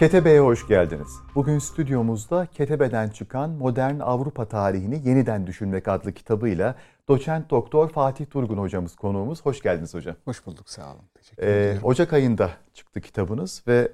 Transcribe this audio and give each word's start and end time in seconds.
Ketebe'ye 0.00 0.40
hoş 0.40 0.66
geldiniz. 0.66 1.08
Bugün 1.34 1.58
stüdyomuzda 1.58 2.46
Ketebe'den 2.46 3.08
çıkan 3.08 3.50
Modern 3.50 3.98
Avrupa 3.98 4.48
Tarihini 4.48 5.08
Yeniden 5.08 5.46
Düşünmek 5.46 5.88
adlı 5.88 6.12
kitabıyla 6.12 6.76
doçent 7.08 7.50
doktor 7.50 7.88
Fatih 7.88 8.26
Turgun 8.26 8.58
hocamız 8.58 8.96
konuğumuz. 8.96 9.46
Hoş 9.46 9.62
geldiniz 9.62 9.94
hocam. 9.94 10.16
Hoş 10.24 10.46
bulduk 10.46 10.70
sağ 10.70 10.92
olun. 10.92 11.02
Teşekkür 11.14 11.42
ee, 11.42 11.50
ederim. 11.50 11.80
Ocak 11.84 12.12
ayında 12.12 12.50
çıktı 12.74 13.00
kitabınız 13.00 13.62
ve 13.66 13.92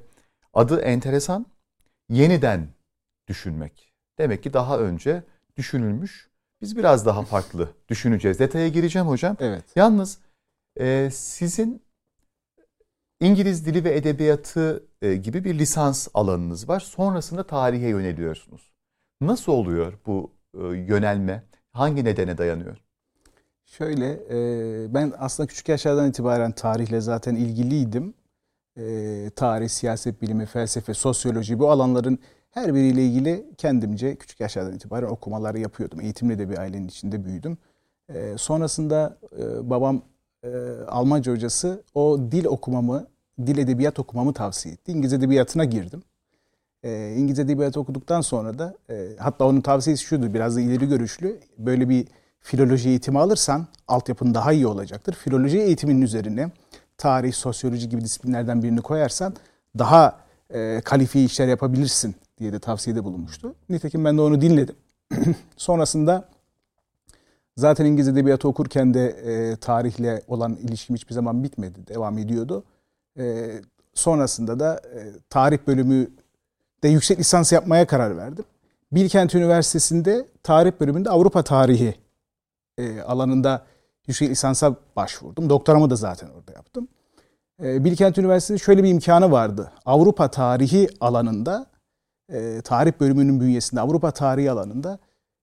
adı 0.55 0.81
enteresan 0.81 1.47
Yeniden 2.09 2.69
Düşünmek. 3.29 3.95
Demek 4.19 4.43
ki 4.43 4.53
daha 4.53 4.79
önce 4.79 5.23
düşünülmüş. 5.57 6.31
Biz 6.61 6.77
biraz 6.77 7.07
daha 7.07 7.23
farklı 7.23 7.69
düşüneceğiz. 7.89 8.39
Detaya 8.39 8.69
gireceğim 8.69 9.09
hocam. 9.09 9.37
Evet. 9.41 9.65
Yalnız 9.77 10.19
e, 10.81 11.09
sizin 11.13 11.86
İngiliz 13.21 13.67
dili 13.67 13.85
ve 13.85 13.97
edebiyatı 13.97 14.85
e, 15.03 15.15
gibi 15.15 15.45
bir 15.45 15.59
lisans 15.59 16.09
alanınız 16.15 16.69
var. 16.69 16.81
Sonrasında 16.81 17.43
tarihe 17.43 17.89
yöneliyorsunuz. 17.89 18.73
Nasıl 19.21 19.53
oluyor 19.53 19.93
bu 20.07 20.31
e, 20.55 20.59
yönelme? 20.67 21.43
Hangi 21.73 22.05
nedene 22.05 22.39
dayanıyor? 22.39 22.77
Şöyle, 23.65 24.11
e, 24.31 24.95
ben 24.95 25.13
aslında 25.19 25.47
küçük 25.47 25.69
yaşlardan 25.69 26.09
itibaren 26.09 26.53
tarihle 26.53 27.01
zaten 27.01 27.35
ilgiliydim. 27.35 28.15
Tarih, 29.37 29.69
siyaset 29.69 30.23
bilimi, 30.23 30.47
felsefe, 30.47 30.95
sosyoloji 30.95 31.59
bu 31.59 31.71
alanların 31.71 32.19
her 32.51 32.75
biriyle 32.75 33.05
ilgili 33.05 33.47
kendimce 33.59 34.17
küçük 34.17 34.41
yaşlardan 34.41 34.75
itibaren 34.75 35.07
okumaları 35.07 35.59
yapıyordum. 35.59 36.01
Eğitimli 36.01 36.39
de 36.39 36.51
bir 36.51 36.59
ailenin 36.59 36.89
içinde 36.89 37.25
büyüdüm. 37.25 37.59
Sonrasında 38.37 39.19
babam 39.63 40.03
Almanca 40.89 41.33
hocası 41.33 41.83
o 41.95 42.19
dil 42.31 42.45
okumamı 42.45 43.07
dil 43.47 43.59
edebiyat 43.59 43.99
okumamı 43.99 44.33
tavsiye 44.33 44.75
etti. 44.75 44.93
İngiliz 44.93 45.13
edebiyatına 45.13 45.65
girdim. 45.65 46.03
E, 46.83 47.15
İngiliz 47.17 47.39
edebiyatı 47.39 47.81
okuduktan 47.81 48.21
sonra 48.21 48.59
da 48.59 48.75
e, 48.91 49.09
hatta 49.19 49.45
onun 49.45 49.61
tavsiyesi 49.61 50.05
şudur 50.05 50.35
biraz 50.35 50.57
da 50.57 50.61
ileri 50.61 50.89
görüşlü. 50.89 51.41
Böyle 51.59 51.89
bir 51.89 52.07
filoloji 52.41 52.89
eğitimi 52.89 53.19
alırsan 53.19 53.67
altyapın 53.89 54.35
daha 54.35 54.53
iyi 54.53 54.67
olacaktır. 54.67 55.15
Filoloji 55.15 55.59
eğitiminin 55.59 56.03
üzerine 56.03 56.51
tarih, 56.99 57.33
sosyoloji 57.33 57.89
gibi 57.89 58.01
disiplinlerden 58.01 58.63
birini 58.63 58.81
koyarsan 58.81 59.35
daha 59.79 60.19
e, 60.51 60.81
kalifiye 60.85 61.25
işler 61.25 61.49
yapabilirsin 61.49 62.15
diye 62.39 62.53
de 62.53 62.59
tavsiyede 62.59 63.05
bulunmuştu. 63.05 63.55
Nitekim 63.69 64.05
ben 64.05 64.19
de 64.19 64.23
onu 64.23 64.41
dinledim. 64.41 64.77
Sonrasında 65.57 66.29
zaten 67.57 67.85
İngiliz 67.85 68.09
edebiyatı 68.09 68.49
okurken 68.49 68.95
de 68.95 69.07
e, 69.07 69.57
tarihle 69.57 70.23
olan 70.29 70.57
ilişkim 70.57 70.97
hiçbir 70.97 71.15
zaman 71.15 71.45
bitmedi, 71.45 71.87
devam 71.87 72.19
ediyordu. 72.19 72.65
E, 73.19 73.53
sonrasında 73.95 74.61
da 74.61 74.81
e, 74.95 75.13
tarih 75.31 75.59
bölümü 75.67 76.11
de 76.83 76.89
yüksek 76.89 77.19
lisans 77.19 77.53
yapmaya 77.53 77.87
karar 77.87 78.17
verdim. 78.17 78.45
Bilkent 78.93 79.35
Üniversitesi'nde 79.35 80.27
tarih 80.43 80.73
bölümünde 80.81 81.11
Avrupa 81.11 81.43
tarihi 81.43 81.95
e, 82.79 83.01
alanında 83.01 83.67
yüksek 84.07 84.31
lisansa 84.31 84.77
başvurdum. 84.97 85.51
Doktoramı 85.51 85.91
da 85.91 85.97
zaten 85.97 86.29
orada 86.29 86.53
yaptım. 86.53 86.89
E, 87.63 87.85
Bilkent 87.85 88.19
Üniversitesi'nde 88.19 88.59
şöyle 88.59 88.85
bir 88.85 88.89
imkanı 88.89 89.31
vardı. 89.31 89.73
Avrupa 89.87 90.31
tarihi 90.31 90.89
alanında, 91.01 91.67
e, 92.33 92.61
tarih 92.65 92.93
bölümünün 93.01 93.41
bünyesinde 93.41 93.81
Avrupa 93.81 94.11
tarihi 94.11 94.51
alanında 94.51 94.99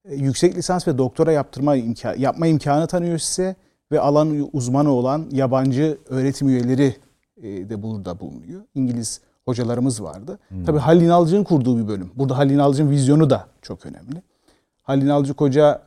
yüksek 0.09 0.55
lisans 0.55 0.87
ve 0.87 0.97
doktora 0.97 1.31
yaptırma 1.31 1.75
imkan, 1.75 2.17
yapma 2.17 2.47
imkanı 2.47 2.87
tanıyor 2.87 3.17
size 3.17 3.55
ve 3.91 3.99
alan 3.99 4.49
uzmanı 4.53 4.91
olan 4.91 5.30
yabancı 5.31 5.97
öğretim 6.09 6.49
üyeleri 6.49 6.95
e, 7.37 7.69
de 7.69 7.83
burada 7.83 8.19
bulunuyor. 8.19 8.61
İngiliz 8.75 9.21
hocalarımız 9.45 10.03
vardı. 10.03 10.39
Hmm. 10.47 10.63
Tabii 10.65 10.80
Halil 10.80 11.02
İnalcık'ın 11.02 11.43
kurduğu 11.43 11.77
bir 11.77 11.87
bölüm. 11.87 12.11
Burada 12.15 12.37
Halil 12.37 12.53
İnalcık'ın 12.53 12.89
vizyonu 12.89 13.30
da 13.30 13.47
çok 13.61 13.86
önemli. 13.86 14.23
Halil 14.81 15.02
İnalcık 15.02 15.42
Hoca 15.42 15.81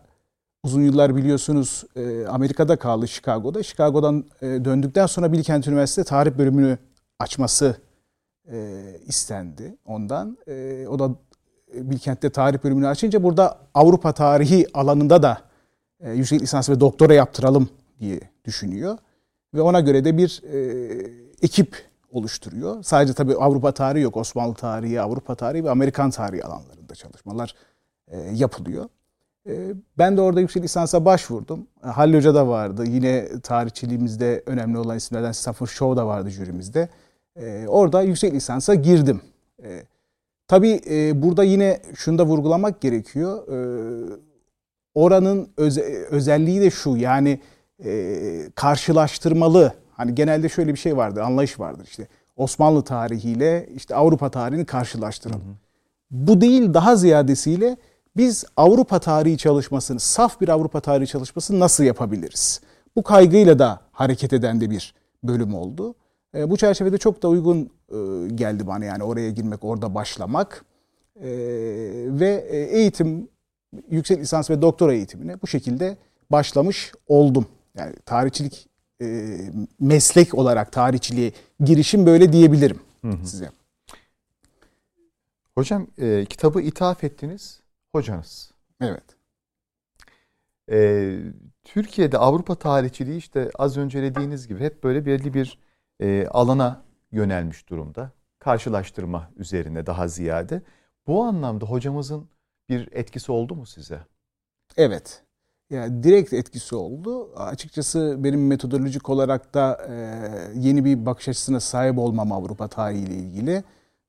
uzun 0.63 0.83
yıllar 0.83 1.17
biliyorsunuz 1.17 1.85
e, 1.97 2.27
Amerika'da 2.27 2.77
kaldı 2.77 3.09
Chicago'da. 3.09 3.63
Chicago'dan 3.63 4.25
e, 4.43 4.47
döndükten 4.47 5.07
sonra 5.07 5.33
Bilkent 5.33 5.69
Üniversitesi 5.69 6.09
tarih 6.09 6.39
bölümünü 6.39 6.79
açması 7.19 7.77
istendi 9.07 9.77
ondan. 9.85 10.39
O 10.89 10.99
da 10.99 11.11
Bilkent'te 11.77 12.31
tarih 12.31 12.65
bölümünü 12.65 12.89
açınca 12.89 13.23
burada 13.23 13.59
Avrupa 13.75 14.13
tarihi 14.13 14.67
alanında 14.75 15.23
da 15.23 15.39
yüksek 16.15 16.43
lisans 16.43 16.71
ve 16.71 16.81
doktora 16.81 17.15
yaptıralım 17.15 17.69
diye 18.01 18.21
düşünüyor. 18.45 18.99
Ve 19.55 19.61
ona 19.61 19.81
göre 19.81 20.05
de 20.05 20.19
bir 20.19 20.43
ekip 21.43 21.87
oluşturuyor. 22.11 22.83
Sadece 22.83 23.13
tabii 23.13 23.35
Avrupa 23.35 23.73
tarihi 23.73 24.03
yok. 24.03 24.17
Osmanlı 24.17 24.55
tarihi, 24.55 25.01
Avrupa 25.01 25.35
tarihi 25.35 25.65
ve 25.65 25.71
Amerikan 25.71 26.11
tarihi 26.11 26.45
alanlarında 26.45 26.95
çalışmalar 26.95 27.55
e, 28.09 28.19
yapılıyor. 28.21 28.89
E, 29.49 29.75
ben 29.99 30.17
de 30.17 30.21
orada 30.21 30.41
yüksek 30.41 30.63
lisansa 30.63 31.05
başvurdum. 31.05 31.67
E, 31.85 31.89
Halil 31.89 32.15
Hoca 32.15 32.35
da 32.35 32.49
vardı. 32.49 32.85
Yine 32.85 33.41
tarihçiliğimizde 33.43 34.43
önemli 34.47 34.79
olan 34.79 34.97
isimlerden 34.97 35.33
Stafford 35.33 35.69
Shaw 35.69 35.97
da 35.97 36.07
vardı 36.07 36.31
jürimizde. 36.31 36.89
E, 37.37 37.67
orada 37.69 38.03
yüksek 38.03 38.35
lisansa 38.35 38.75
girdim. 38.75 39.21
Tabii 40.49 40.81
e, 40.91 41.23
burada 41.23 41.45
yine 41.45 41.81
şunu 41.95 42.19
da 42.19 42.27
vurgulamak 42.27 42.81
gerekiyor. 42.81 43.49
E, 43.49 43.59
oranın 44.95 45.49
öz, 45.57 45.79
özelliği 46.11 46.61
de 46.61 46.71
şu 46.71 46.97
yani 46.97 47.41
e, 47.85 48.51
karşılaştırmalı 48.55 49.73
Hani 49.97 50.15
genelde 50.15 50.49
şöyle 50.49 50.73
bir 50.73 50.79
şey 50.79 50.97
vardır, 50.97 51.21
anlayış 51.21 51.61
vardır 51.61 51.87
işte. 51.91 52.09
Osmanlı 52.37 52.83
tarihiyle 52.83 53.69
işte 53.75 53.95
Avrupa 53.95 54.31
tarihini 54.31 54.65
karşılaştıralım. 54.65 55.41
Hı 55.41 55.45
hı. 55.45 55.55
Bu 56.11 56.41
değil 56.41 56.75
daha 56.75 56.97
ziyadesiyle 56.97 57.77
biz 58.17 58.45
Avrupa 58.57 58.99
tarihi 58.99 59.39
çalışmasını, 59.39 60.01
saf 60.01 60.41
bir 60.41 60.49
Avrupa 60.49 60.81
tarihi 60.81 61.07
çalışmasını 61.07 61.61
nasıl 61.61 61.85
yapabiliriz? 61.85 62.61
Bu 62.97 63.03
kaygıyla 63.03 63.59
da 63.59 63.81
hareket 63.93 64.33
eden 64.33 64.61
de 64.61 64.71
bir 64.71 64.95
bölüm 65.23 65.55
oldu. 65.55 65.95
E, 66.35 66.51
bu 66.51 66.57
çerçevede 66.57 66.99
çok 66.99 67.23
da 67.23 67.29
uygun 67.29 67.71
geldi 68.35 68.67
bana 68.67 68.85
yani 68.85 69.03
oraya 69.03 69.31
girmek, 69.31 69.65
orada 69.65 69.95
başlamak. 69.95 70.65
E, 71.17 71.29
ve 72.09 72.47
e, 72.49 72.57
eğitim, 72.57 73.29
yüksek 73.91 74.19
lisans 74.21 74.51
ve 74.51 74.63
doktora 74.63 74.95
eğitimine 74.95 75.43
bu 75.43 75.47
şekilde 75.47 75.97
başlamış 76.31 76.93
oldum. 77.07 77.47
Yani 77.75 77.97
tarihçilik 78.07 78.69
e, 79.03 79.37
meslek 79.81 80.35
olarak 80.35 80.73
tarihçiliğe 80.73 81.33
girişim 81.61 82.07
böyle 82.07 82.33
diyebilirim 82.33 82.81
hı 83.03 83.09
hı. 83.09 83.27
size. 83.27 83.51
Hocam 85.55 85.87
e, 85.99 86.25
kitabı 86.25 86.61
ithaf 86.61 87.05
ettiniz 87.05 87.61
hocanız. 87.93 88.51
Evet. 88.81 89.05
E, 90.71 91.19
Türkiye'de 91.65 92.19
Avrupa 92.19 92.55
tarihçiliği 92.55 93.19
işte 93.19 93.51
az 93.59 93.77
önce 93.77 94.03
dediğiniz 94.03 94.49
gibi 94.49 94.61
hep 94.61 94.85
böyle 94.85 95.07
belli 95.07 95.35
bir 95.35 95.59
e, 96.01 96.27
alana 96.27 96.86
yönelmiş 97.17 97.69
durumda. 97.69 98.11
Karşılaştırma 98.39 99.31
üzerine 99.37 99.87
daha 99.87 100.09
ziyade. 100.09 100.63
Bu 101.07 101.25
anlamda 101.25 101.67
hocamızın 101.67 102.29
bir 102.69 102.89
etkisi 102.93 103.33
oldu 103.33 103.55
mu 103.55 103.67
size? 103.67 104.01
Evet 104.77 105.23
yani 105.71 106.03
direkt 106.03 106.33
etkisi 106.33 106.77
oldu. 106.77 107.33
Açıkçası 107.37 108.17
benim 108.19 108.47
metodolojik 108.47 109.09
olarak 109.11 109.55
da 109.55 109.87
e, 109.89 109.95
yeni 110.55 110.85
bir 110.85 111.07
bakış 111.07 111.29
açısına 111.29 111.61
sahip 111.61 111.99
olmam 111.99 112.33
Avrupa 112.33 112.69
tarihiyle 112.69 113.15
ilgili 113.15 113.65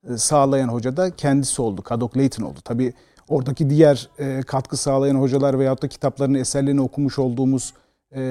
e, 0.09 0.17
sağlayan 0.17 0.67
hoca 0.67 0.97
da 0.97 1.16
kendisi 1.16 1.62
oldu. 1.62 1.81
Kadok 1.81 2.17
Layton 2.17 2.43
oldu. 2.43 2.59
Tabii 2.64 2.93
oradaki 3.28 3.70
diğer 3.70 4.09
e, 4.20 4.41
katkı 4.41 4.78
sağlayan 4.78 5.16
hocalar 5.16 5.59
veyahut 5.59 5.82
da 5.82 5.87
kitaplarını, 5.87 6.40
eserlerini 6.40 6.82
okumuş 6.82 7.20
olduğumuz 7.20 7.73
e, 8.16 8.22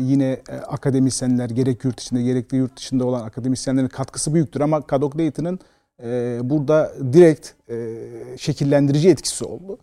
yine 0.00 0.40
akademisyenler 0.68 1.50
gerek 1.50 1.84
yurt 1.84 2.00
içinde 2.00 2.22
gerek 2.22 2.50
de 2.50 2.56
yurt 2.56 2.76
dışında 2.76 3.06
olan 3.06 3.26
akademisyenlerin 3.26 3.88
katkısı 3.88 4.34
büyüktür. 4.34 4.60
Ama 4.60 4.86
Kadok 4.86 5.18
Layton'ın 5.18 5.58
e, 6.02 6.40
burada 6.42 6.92
direkt 7.12 7.50
e, 7.70 7.96
şekillendirici 8.38 9.08
etkisi 9.08 9.44
oldu. 9.44 9.78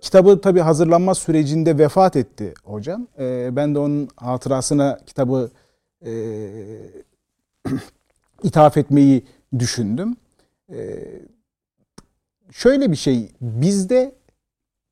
Kitabı 0.00 0.40
tabi 0.40 0.60
hazırlanma 0.60 1.14
sürecinde 1.14 1.78
vefat 1.78 2.16
etti 2.16 2.54
hocam. 2.64 3.06
E, 3.18 3.56
ben 3.56 3.74
de 3.74 3.78
onun 3.78 4.08
hatırasına 4.16 4.98
kitabı 5.06 5.50
e, 6.06 6.12
ithaf 8.42 8.76
etmeyi 8.76 9.24
düşündüm. 9.58 10.16
E, 10.72 11.04
şöyle 12.52 12.90
bir 12.90 12.96
şey, 12.96 13.32
bizde 13.40 14.14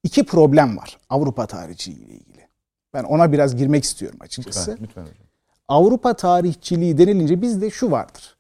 iki 0.03 0.27
problem 0.27 0.77
var 0.77 0.99
Avrupa 1.11 1.47
tarihçiliği 1.47 2.07
ile 2.07 2.15
ilgili. 2.15 2.32
Ben 2.95 3.05
ona 3.05 3.33
biraz 3.33 3.57
girmek 3.57 3.85
istiyorum 3.85 4.19
açıkçası. 4.23 4.71
Lütfen, 4.71 4.85
lütfen 4.87 5.03
hocam. 5.03 5.15
Avrupa 5.69 6.15
tarihçiliği 6.15 6.99
denilince 6.99 7.43
bizde 7.43 7.71
şu 7.71 7.91
vardır. 7.91 8.37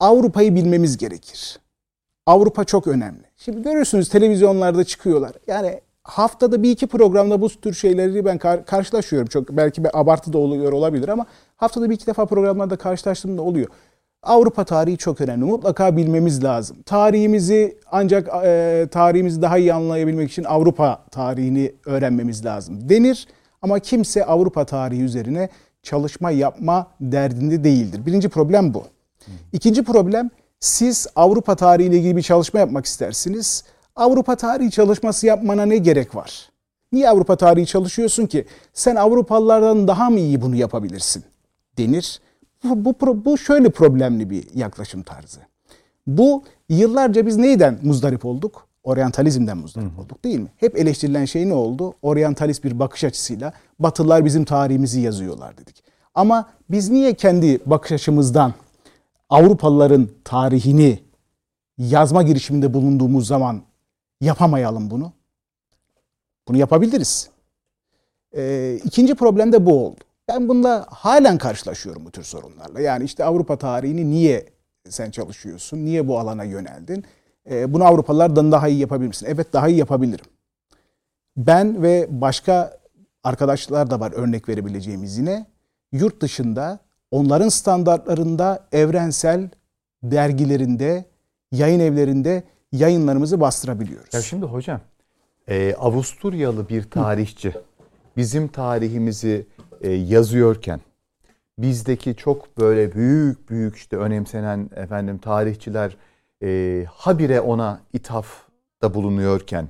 Avrupa'yı 0.00 0.54
bilmemiz 0.54 0.96
gerekir. 0.96 1.58
Avrupa 2.26 2.64
çok 2.64 2.86
önemli. 2.86 3.22
Şimdi 3.36 3.62
görürsünüz 3.62 4.08
televizyonlarda 4.08 4.84
çıkıyorlar. 4.84 5.32
Yani 5.46 5.80
haftada 6.02 6.62
bir 6.62 6.70
iki 6.70 6.86
programda 6.86 7.40
bu 7.40 7.48
tür 7.48 7.74
şeyleri 7.74 8.24
ben 8.24 8.38
kar- 8.38 8.64
karşılaşıyorum. 8.64 9.28
Çok 9.28 9.50
belki 9.50 9.84
bir 9.84 10.00
abartı 10.00 10.32
da 10.32 10.38
oluyor 10.38 10.72
olabilir 10.72 11.08
ama 11.08 11.26
haftada 11.56 11.90
bir 11.90 11.94
iki 11.94 12.06
defa 12.06 12.26
programlarda 12.26 12.76
karşılaştığımda 12.76 13.42
oluyor. 13.42 13.68
Avrupa 14.22 14.64
tarihi 14.64 14.96
çok 14.96 15.20
önemli. 15.20 15.44
Mutlaka 15.44 15.96
bilmemiz 15.96 16.44
lazım. 16.44 16.82
Tarihimizi 16.82 17.78
ancak 17.92 18.28
e, 18.44 18.86
tarihimizi 18.90 19.42
daha 19.42 19.58
iyi 19.58 19.74
anlayabilmek 19.74 20.30
için 20.30 20.44
Avrupa 20.44 21.04
tarihini 21.10 21.72
öğrenmemiz 21.86 22.44
lazım 22.44 22.88
denir. 22.88 23.26
Ama 23.62 23.78
kimse 23.78 24.24
Avrupa 24.24 24.64
tarihi 24.64 25.02
üzerine 25.02 25.48
çalışma 25.82 26.30
yapma 26.30 26.86
derdinde 27.00 27.64
değildir. 27.64 28.06
Birinci 28.06 28.28
problem 28.28 28.74
bu. 28.74 28.84
İkinci 29.52 29.84
problem 29.84 30.30
siz 30.60 31.06
Avrupa 31.16 31.56
tarihiyle 31.56 31.96
ilgili 31.96 32.16
bir 32.16 32.22
çalışma 32.22 32.60
yapmak 32.60 32.86
istersiniz. 32.86 33.64
Avrupa 33.96 34.36
tarihi 34.36 34.70
çalışması 34.70 35.26
yapmana 35.26 35.66
ne 35.66 35.76
gerek 35.76 36.14
var? 36.14 36.50
Niye 36.92 37.08
Avrupa 37.08 37.36
tarihi 37.36 37.66
çalışıyorsun 37.66 38.26
ki? 38.26 38.46
Sen 38.72 38.96
Avrupalılardan 38.96 39.88
daha 39.88 40.10
mı 40.10 40.20
iyi 40.20 40.42
bunu 40.42 40.56
yapabilirsin? 40.56 41.24
denir. 41.78 42.20
Bu, 42.64 42.94
bu, 43.00 43.24
bu 43.24 43.38
şöyle 43.38 43.70
problemli 43.70 44.30
bir 44.30 44.44
yaklaşım 44.54 45.02
tarzı. 45.02 45.40
Bu 46.06 46.44
yıllarca 46.68 47.26
biz 47.26 47.36
neyden 47.36 47.78
muzdarip 47.82 48.24
olduk? 48.24 48.66
Oryantalizmden 48.86 49.58
muzdarip 49.58 49.98
olduk 49.98 50.24
değil 50.24 50.38
mi? 50.38 50.48
Hep 50.56 50.78
eleştirilen 50.78 51.24
şey 51.24 51.48
ne 51.48 51.54
oldu? 51.54 51.94
Oryantalist 52.02 52.64
bir 52.64 52.78
bakış 52.78 53.04
açısıyla 53.04 53.52
Batılılar 53.78 54.24
bizim 54.24 54.44
tarihimizi 54.44 55.00
yazıyorlar 55.00 55.58
dedik. 55.58 55.84
Ama 56.14 56.50
biz 56.70 56.90
niye 56.90 57.14
kendi 57.14 57.60
bakış 57.66 57.92
açımızdan 57.92 58.54
Avrupalıların 59.30 60.08
tarihini 60.24 61.00
yazma 61.78 62.22
girişiminde 62.22 62.74
bulunduğumuz 62.74 63.26
zaman 63.26 63.62
yapamayalım 64.20 64.90
bunu? 64.90 65.12
Bunu 66.48 66.56
yapabiliriz. 66.56 67.30
Ee, 68.36 68.78
ikinci 68.84 69.14
problem 69.14 69.52
de 69.52 69.66
bu 69.66 69.86
oldu. 69.86 70.00
Ben 70.28 70.48
bunda 70.48 70.86
halen 70.90 71.38
karşılaşıyorum 71.38 72.04
bu 72.04 72.10
tür 72.10 72.22
sorunlarla. 72.22 72.80
Yani 72.80 73.04
işte 73.04 73.24
Avrupa 73.24 73.56
tarihini 73.58 74.10
niye 74.10 74.46
sen 74.88 75.10
çalışıyorsun? 75.10 75.84
Niye 75.84 76.08
bu 76.08 76.18
alana 76.18 76.44
yöneldin? 76.44 77.04
Ee, 77.50 77.72
bunu 77.72 77.84
Avrupalılardan 77.84 78.52
daha 78.52 78.68
iyi 78.68 78.78
yapabilir? 78.78 79.20
Evet 79.24 79.52
daha 79.52 79.68
iyi 79.68 79.78
yapabilirim. 79.78 80.24
Ben 81.36 81.82
ve 81.82 82.06
başka 82.10 82.78
arkadaşlar 83.24 83.90
da 83.90 84.00
var 84.00 84.12
örnek 84.12 84.48
verebileceğimiz 84.48 85.18
yine. 85.18 85.46
Yurt 85.92 86.20
dışında 86.20 86.78
onların 87.10 87.48
standartlarında 87.48 88.68
evrensel 88.72 89.50
dergilerinde, 90.02 91.04
yayın 91.52 91.80
evlerinde 91.80 92.42
yayınlarımızı 92.72 93.40
bastırabiliyoruz. 93.40 94.14
Ya 94.14 94.22
şimdi 94.22 94.46
hocam, 94.46 94.80
e, 95.48 95.74
Avusturyalı 95.74 96.68
bir 96.68 96.90
tarihçi 96.90 97.52
bizim 98.16 98.48
tarihimizi 98.48 99.46
e, 99.80 99.90
yazıyorken 99.90 100.80
bizdeki 101.58 102.16
çok 102.16 102.58
böyle 102.58 102.92
büyük 102.94 103.50
büyük 103.50 103.76
işte 103.76 103.96
önemsenen 103.96 104.70
efendim 104.76 105.18
tarihçiler 105.18 105.96
e, 106.46 106.84
habire 106.88 107.40
ona 107.40 107.80
ithafta 107.92 108.94
bulunuyorken 108.94 109.68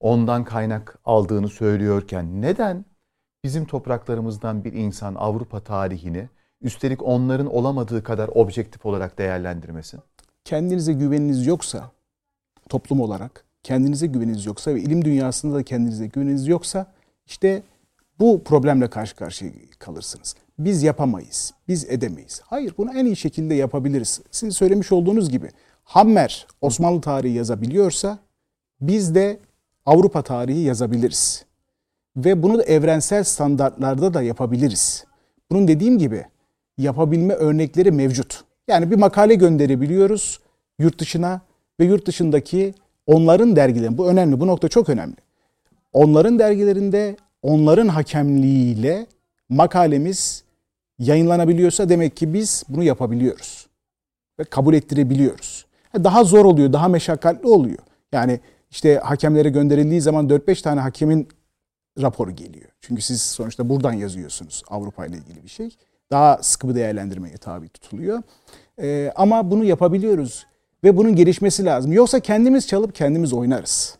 ondan 0.00 0.44
kaynak 0.44 0.98
aldığını 1.04 1.48
söylüyorken 1.48 2.42
neden 2.42 2.84
bizim 3.44 3.64
topraklarımızdan 3.64 4.64
bir 4.64 4.72
insan 4.72 5.14
Avrupa 5.14 5.60
tarihini 5.60 6.28
üstelik 6.62 7.02
onların 7.02 7.46
olamadığı 7.46 8.02
kadar 8.02 8.28
objektif 8.34 8.86
olarak 8.86 9.18
değerlendirmesin? 9.18 10.00
Kendinize 10.44 10.92
güveniniz 10.92 11.46
yoksa 11.46 11.90
toplum 12.68 13.00
olarak 13.00 13.44
kendinize 13.62 14.06
güveniniz 14.06 14.46
yoksa 14.46 14.74
ve 14.74 14.80
ilim 14.80 15.04
dünyasında 15.04 15.54
da 15.54 15.62
kendinize 15.62 16.06
güveniniz 16.06 16.46
yoksa 16.46 16.86
işte 17.26 17.62
bu 18.18 18.44
problemle 18.44 18.90
karşı 18.90 19.16
karşıya 19.16 19.50
kalırsınız. 19.78 20.36
Biz 20.58 20.82
yapamayız, 20.82 21.54
biz 21.68 21.84
edemeyiz. 21.90 22.40
Hayır 22.44 22.74
bunu 22.78 22.98
en 22.98 23.06
iyi 23.06 23.16
şekilde 23.16 23.54
yapabiliriz. 23.54 24.20
Sizin 24.30 24.50
söylemiş 24.50 24.92
olduğunuz 24.92 25.30
gibi 25.30 25.50
Hammer 25.86 26.46
Osmanlı 26.60 27.00
tarihi 27.00 27.34
yazabiliyorsa 27.34 28.18
biz 28.80 29.14
de 29.14 29.40
Avrupa 29.84 30.22
tarihi 30.22 30.60
yazabiliriz. 30.60 31.44
Ve 32.16 32.42
bunu 32.42 32.58
da 32.58 32.62
evrensel 32.62 33.24
standartlarda 33.24 34.14
da 34.14 34.22
yapabiliriz. 34.22 35.04
Bunun 35.50 35.68
dediğim 35.68 35.98
gibi 35.98 36.24
yapabilme 36.78 37.34
örnekleri 37.34 37.90
mevcut. 37.90 38.44
Yani 38.68 38.90
bir 38.90 38.96
makale 38.96 39.34
gönderebiliyoruz 39.34 40.40
yurt 40.78 40.98
dışına 40.98 41.40
ve 41.80 41.84
yurt 41.84 42.06
dışındaki 42.06 42.74
onların 43.06 43.56
dergilerinde 43.56 43.98
bu 43.98 44.08
önemli 44.08 44.40
bu 44.40 44.46
nokta 44.46 44.68
çok 44.68 44.88
önemli. 44.88 45.16
Onların 45.92 46.38
dergilerinde 46.38 47.16
onların 47.42 47.88
hakemliğiyle 47.88 49.06
makalemiz 49.48 50.44
yayınlanabiliyorsa 50.98 51.88
demek 51.88 52.16
ki 52.16 52.34
biz 52.34 52.64
bunu 52.68 52.82
yapabiliyoruz. 52.82 53.66
Ve 54.38 54.44
kabul 54.44 54.74
ettirebiliyoruz. 54.74 55.65
Daha 56.04 56.24
zor 56.24 56.44
oluyor, 56.44 56.72
daha 56.72 56.88
meşakkatli 56.88 57.48
oluyor. 57.48 57.78
Yani 58.12 58.40
işte 58.70 58.98
hakemlere 58.98 59.48
gönderildiği 59.48 60.00
zaman 60.00 60.28
4-5 60.28 60.62
tane 60.62 60.80
hakemin 60.80 61.28
raporu 62.02 62.30
geliyor. 62.30 62.70
Çünkü 62.80 63.02
siz 63.02 63.22
sonuçta 63.22 63.68
buradan 63.68 63.92
yazıyorsunuz 63.92 64.62
Avrupa 64.68 65.06
ile 65.06 65.16
ilgili 65.16 65.42
bir 65.42 65.48
şey. 65.48 65.76
Daha 66.10 66.38
sıkı 66.42 66.68
bir 66.68 66.74
değerlendirmeye 66.74 67.36
tabi 67.36 67.68
tutuluyor. 67.68 68.22
Ee, 68.80 69.12
ama 69.16 69.50
bunu 69.50 69.64
yapabiliyoruz 69.64 70.46
ve 70.84 70.96
bunun 70.96 71.16
gelişmesi 71.16 71.64
lazım. 71.64 71.92
Yoksa 71.92 72.20
kendimiz 72.20 72.66
çalıp 72.66 72.94
kendimiz 72.94 73.32
oynarız. 73.32 73.98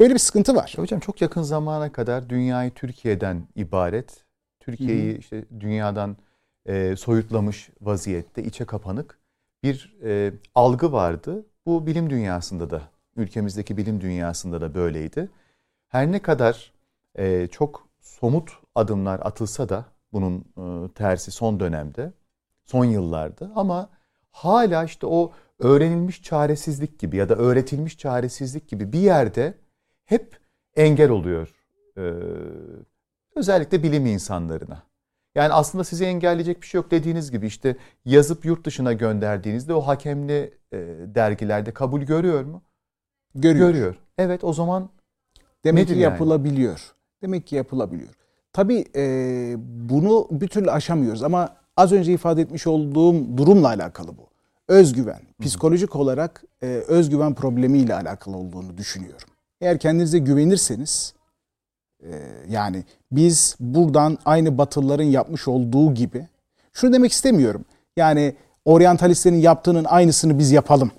Böyle 0.00 0.14
bir 0.14 0.18
sıkıntı 0.18 0.54
var. 0.54 0.74
Hocam 0.76 1.00
çok 1.00 1.22
yakın 1.22 1.42
zamana 1.42 1.92
kadar 1.92 2.28
dünyayı 2.28 2.70
Türkiye'den 2.70 3.42
ibaret. 3.56 4.24
Türkiye'yi 4.60 5.18
işte 5.18 5.44
dünyadan 5.60 6.16
e, 6.66 6.96
soyutlamış 6.96 7.70
vaziyette, 7.80 8.44
içe 8.44 8.64
kapanık 8.64 9.18
bir 9.62 9.96
e, 10.04 10.32
algı 10.54 10.92
vardı. 10.92 11.46
Bu 11.66 11.86
bilim 11.86 12.10
dünyasında 12.10 12.70
da, 12.70 12.82
ülkemizdeki 13.16 13.76
bilim 13.76 14.00
dünyasında 14.00 14.60
da 14.60 14.74
böyleydi. 14.74 15.30
Her 15.88 16.12
ne 16.12 16.18
kadar 16.18 16.72
e, 17.18 17.46
çok 17.46 17.88
somut 18.00 18.50
adımlar 18.74 19.20
atılsa 19.20 19.68
da 19.68 19.84
bunun 20.12 20.38
e, 20.38 20.92
tersi 20.92 21.30
son 21.30 21.60
dönemde, 21.60 22.12
son 22.64 22.84
yıllarda 22.84 23.52
ama 23.54 23.88
hala 24.30 24.84
işte 24.84 25.06
o 25.06 25.32
öğrenilmiş 25.58 26.22
çaresizlik 26.22 26.98
gibi 26.98 27.16
ya 27.16 27.28
da 27.28 27.34
öğretilmiş 27.34 27.98
çaresizlik 27.98 28.68
gibi 28.68 28.92
bir 28.92 28.98
yerde 28.98 29.54
hep 30.04 30.38
engel 30.76 31.10
oluyor. 31.10 31.54
Ee, 31.96 32.12
özellikle 33.36 33.82
bilim 33.82 34.06
insanlarına. 34.06 34.82
Yani 35.34 35.52
aslında 35.52 35.84
sizi 35.84 36.04
engelleyecek 36.04 36.62
bir 36.62 36.66
şey 36.66 36.78
yok 36.78 36.90
dediğiniz 36.90 37.30
gibi 37.30 37.46
işte 37.46 37.76
yazıp 38.04 38.44
yurt 38.44 38.66
dışına 38.66 38.92
gönderdiğinizde 38.92 39.74
o 39.74 39.80
hakemli 39.80 40.54
e, 40.72 40.78
dergilerde 41.14 41.72
kabul 41.72 42.00
görüyor 42.00 42.44
mu? 42.44 42.62
Görüyor. 43.34 43.68
Görüyor. 43.68 43.96
Evet 44.18 44.44
o 44.44 44.52
zaman 44.52 44.90
demek 45.64 45.88
ki 45.88 45.98
yapılabiliyor. 45.98 46.70
Yani? 46.70 47.22
Demek 47.22 47.46
ki 47.46 47.56
yapılabiliyor. 47.56 48.10
Tabii 48.52 48.84
e, 48.96 49.54
bunu 49.58 50.28
bir 50.30 50.48
türlü 50.48 50.70
aşamıyoruz 50.70 51.22
ama 51.22 51.56
az 51.76 51.92
önce 51.92 52.12
ifade 52.12 52.42
etmiş 52.42 52.66
olduğum 52.66 53.36
durumla 53.38 53.68
alakalı 53.68 54.08
bu. 54.08 54.28
Özgüven, 54.68 55.20
psikolojik 55.40 55.96
olarak 55.96 56.44
e, 56.62 56.66
özgüven 56.66 57.34
problemiyle 57.34 57.94
alakalı 57.94 58.36
olduğunu 58.36 58.78
düşünüyorum. 58.78 59.28
Eğer 59.60 59.78
kendinize 59.78 60.18
güvenirseniz 60.18 61.14
yani 62.48 62.84
biz 63.12 63.56
buradan 63.60 64.18
aynı 64.24 64.58
Batılıların 64.58 65.04
yapmış 65.04 65.48
olduğu 65.48 65.94
gibi 65.94 66.26
şunu 66.72 66.92
demek 66.92 67.12
istemiyorum. 67.12 67.64
Yani 67.96 68.34
oryantalistlerin 68.64 69.36
yaptığının 69.36 69.84
aynısını 69.84 70.38
biz 70.38 70.52
yapalım. 70.52 70.90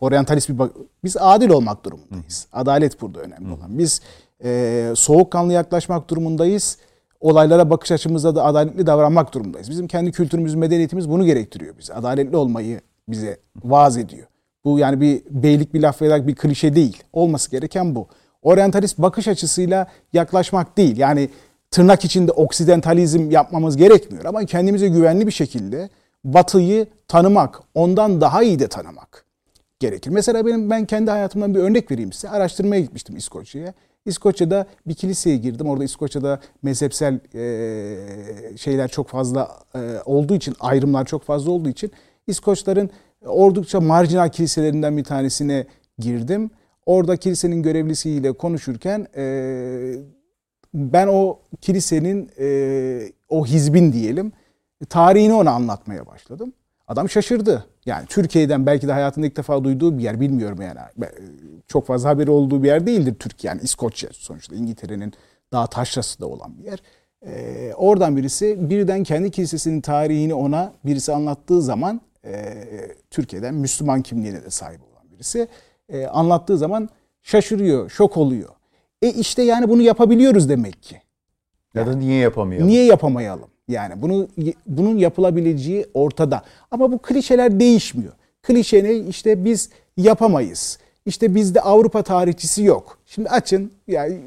Oryantalist 0.00 0.48
bir 0.48 0.56
biz 1.04 1.16
adil 1.20 1.50
olmak 1.50 1.84
durumundayız. 1.84 2.46
Adalet 2.52 3.00
burada 3.00 3.20
önemli 3.20 3.52
olan. 3.52 3.78
Biz 3.78 4.00
e, 4.44 4.92
soğukkanlı 4.96 5.52
yaklaşmak 5.52 6.10
durumundayız. 6.10 6.78
Olaylara 7.20 7.70
bakış 7.70 7.92
açımızda 7.92 8.34
da 8.34 8.44
adaletli 8.44 8.86
davranmak 8.86 9.34
durumundayız. 9.34 9.70
Bizim 9.70 9.88
kendi 9.88 10.12
kültürümüz, 10.12 10.54
medeniyetimiz 10.54 11.10
bunu 11.10 11.24
gerektiriyor 11.24 11.78
bize. 11.78 11.94
Adaletli 11.94 12.36
olmayı 12.36 12.80
bize 13.08 13.38
vaaz 13.64 13.98
ediyor. 13.98 14.26
Bu 14.64 14.78
yani 14.78 15.00
bir 15.00 15.22
beylik 15.30 15.74
bir 15.74 15.80
laf 15.80 16.02
veya 16.02 16.26
bir 16.26 16.34
klişe 16.34 16.74
değil. 16.74 17.02
Olması 17.12 17.50
gereken 17.50 17.94
bu. 17.94 18.08
Orientalist 18.46 18.98
bakış 18.98 19.28
açısıyla 19.28 19.86
yaklaşmak 20.12 20.76
değil. 20.76 20.96
Yani 20.96 21.28
tırnak 21.70 22.04
içinde 22.04 22.32
oksidentalizm 22.32 23.30
yapmamız 23.30 23.76
gerekmiyor 23.76 24.24
ama 24.24 24.44
kendimize 24.44 24.88
güvenli 24.88 25.26
bir 25.26 25.32
şekilde 25.32 25.88
Batı'yı 26.24 26.86
tanımak, 27.08 27.60
ondan 27.74 28.20
daha 28.20 28.42
iyi 28.42 28.58
de 28.58 28.68
tanımak 28.68 29.24
gerekir. 29.78 30.10
Mesela 30.10 30.46
benim 30.46 30.70
ben 30.70 30.84
kendi 30.84 31.10
hayatımdan 31.10 31.54
bir 31.54 31.60
örnek 31.60 31.90
vereyim 31.90 32.12
size. 32.12 32.28
Araştırmaya 32.28 32.80
gitmiştim 32.80 33.16
İskoçya'ya. 33.16 33.74
İskoçya'da 34.06 34.66
bir 34.86 34.94
kiliseye 34.94 35.36
girdim. 35.36 35.68
Orada 35.68 35.84
İskoçya'da 35.84 36.40
mezhepsel 36.62 37.20
şeyler 38.56 38.88
çok 38.88 39.08
fazla 39.08 39.50
olduğu 40.04 40.34
için, 40.34 40.54
ayrımlar 40.60 41.04
çok 41.04 41.22
fazla 41.22 41.50
olduğu 41.50 41.68
için 41.68 41.92
İskoçların 42.26 42.90
oldukça 43.26 43.80
marjinal 43.80 44.28
kiliselerinden 44.28 44.96
bir 44.96 45.04
tanesine 45.04 45.66
girdim. 45.98 46.50
Orada 46.86 47.16
kilisenin 47.16 47.62
görevlisiyle 47.62 48.32
konuşurken 48.32 49.06
e, 49.16 49.94
ben 50.74 51.06
o 51.06 51.40
kilisenin 51.60 52.30
e, 52.38 53.12
o 53.28 53.46
hizbin 53.46 53.92
diyelim 53.92 54.32
tarihini 54.88 55.34
ona 55.34 55.50
anlatmaya 55.50 56.06
başladım. 56.06 56.52
Adam 56.88 57.08
şaşırdı. 57.08 57.66
Yani 57.86 58.06
Türkiye'den 58.06 58.66
belki 58.66 58.88
de 58.88 58.92
hayatında 58.92 59.26
ilk 59.26 59.36
defa 59.36 59.64
duyduğu 59.64 59.98
bir 59.98 60.02
yer 60.02 60.20
bilmiyorum 60.20 60.58
yani. 60.62 60.78
Çok 61.68 61.86
fazla 61.86 62.08
haberi 62.08 62.30
olduğu 62.30 62.62
bir 62.62 62.68
yer 62.68 62.86
değildir 62.86 63.14
Türkiye. 63.18 63.48
Yani 63.48 63.60
İskoçya 63.62 64.10
sonuçta 64.12 64.54
İngiltere'nin 64.54 65.12
daha 65.52 65.66
taşrası 65.66 66.20
da 66.20 66.26
olan 66.26 66.58
bir 66.58 66.64
yer. 66.64 66.82
Ee, 67.26 67.72
oradan 67.76 68.16
birisi 68.16 68.70
birden 68.70 69.02
kendi 69.02 69.30
kilisesinin 69.30 69.80
tarihini 69.80 70.34
ona 70.34 70.72
birisi 70.84 71.12
anlattığı 71.12 71.62
zaman 71.62 72.00
e, 72.24 72.54
Türkiye'den 73.10 73.54
Müslüman 73.54 74.02
kimliğine 74.02 74.42
de 74.42 74.50
sahip 74.50 74.80
olan 74.82 75.10
birisi 75.10 75.48
e, 75.88 76.06
anlattığı 76.06 76.58
zaman 76.58 76.88
şaşırıyor, 77.22 77.90
şok 77.90 78.16
oluyor. 78.16 78.48
E 79.02 79.08
işte 79.08 79.42
yani 79.42 79.68
bunu 79.68 79.82
yapabiliyoruz 79.82 80.48
demek 80.48 80.82
ki. 80.82 81.00
Ya 81.74 81.86
da 81.86 81.96
niye 81.96 82.18
yapamayalım? 82.18 82.68
Niye 82.68 82.84
yapamayalım? 82.84 83.48
Yani 83.68 84.02
bunu 84.02 84.28
bunun 84.66 84.96
yapılabileceği 84.96 85.86
ortada. 85.94 86.42
Ama 86.70 86.92
bu 86.92 86.98
klişeler 86.98 87.60
değişmiyor. 87.60 88.12
Klişe 88.42 88.84
ne? 88.84 88.94
İşte 88.94 89.44
biz 89.44 89.70
yapamayız. 89.96 90.78
İşte 91.06 91.34
bizde 91.34 91.60
Avrupa 91.60 92.02
tarihçisi 92.02 92.62
yok. 92.62 92.98
Şimdi 93.06 93.28
açın 93.28 93.72
yani 93.86 94.20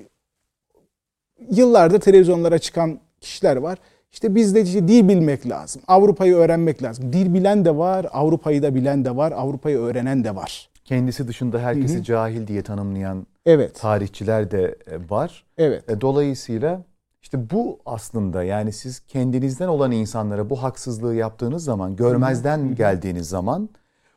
yıllarda 1.51 1.99
televizyonlara 1.99 2.59
çıkan 2.59 2.99
kişiler 3.21 3.55
var. 3.55 3.77
İşte 4.11 4.35
bizde 4.35 4.61
işte 4.61 4.87
dil 4.87 5.09
bilmek 5.09 5.49
lazım. 5.49 5.81
Avrupa'yı 5.87 6.35
öğrenmek 6.35 6.83
lazım. 6.83 7.13
Dil 7.13 7.33
bilen 7.33 7.65
de 7.65 7.77
var, 7.77 8.07
Avrupa'yı 8.11 8.63
da 8.63 8.75
bilen 8.75 9.05
de 9.05 9.15
var, 9.15 9.31
Avrupa'yı 9.31 9.77
öğrenen 9.77 10.23
de 10.23 10.35
var. 10.35 10.69
Kendisi 10.89 11.27
dışında 11.27 11.59
herkesi 11.59 11.95
Hı-hı. 11.95 12.03
cahil 12.03 12.47
diye 12.47 12.61
tanımlayan 12.61 13.27
evet. 13.45 13.75
tarihçiler 13.75 14.51
de 14.51 14.77
e, 14.87 15.09
var. 15.09 15.45
Evet. 15.57 15.89
E, 15.89 16.01
dolayısıyla 16.01 16.83
işte 17.21 17.49
bu 17.49 17.79
aslında 17.85 18.43
yani 18.43 18.73
siz 18.73 18.99
kendinizden 18.99 19.67
olan 19.67 19.91
insanlara 19.91 20.49
bu 20.49 20.63
haksızlığı 20.63 21.15
yaptığınız 21.15 21.63
zaman, 21.63 21.95
görmezden 21.95 22.75
geldiğiniz 22.75 23.29
zaman 23.29 23.69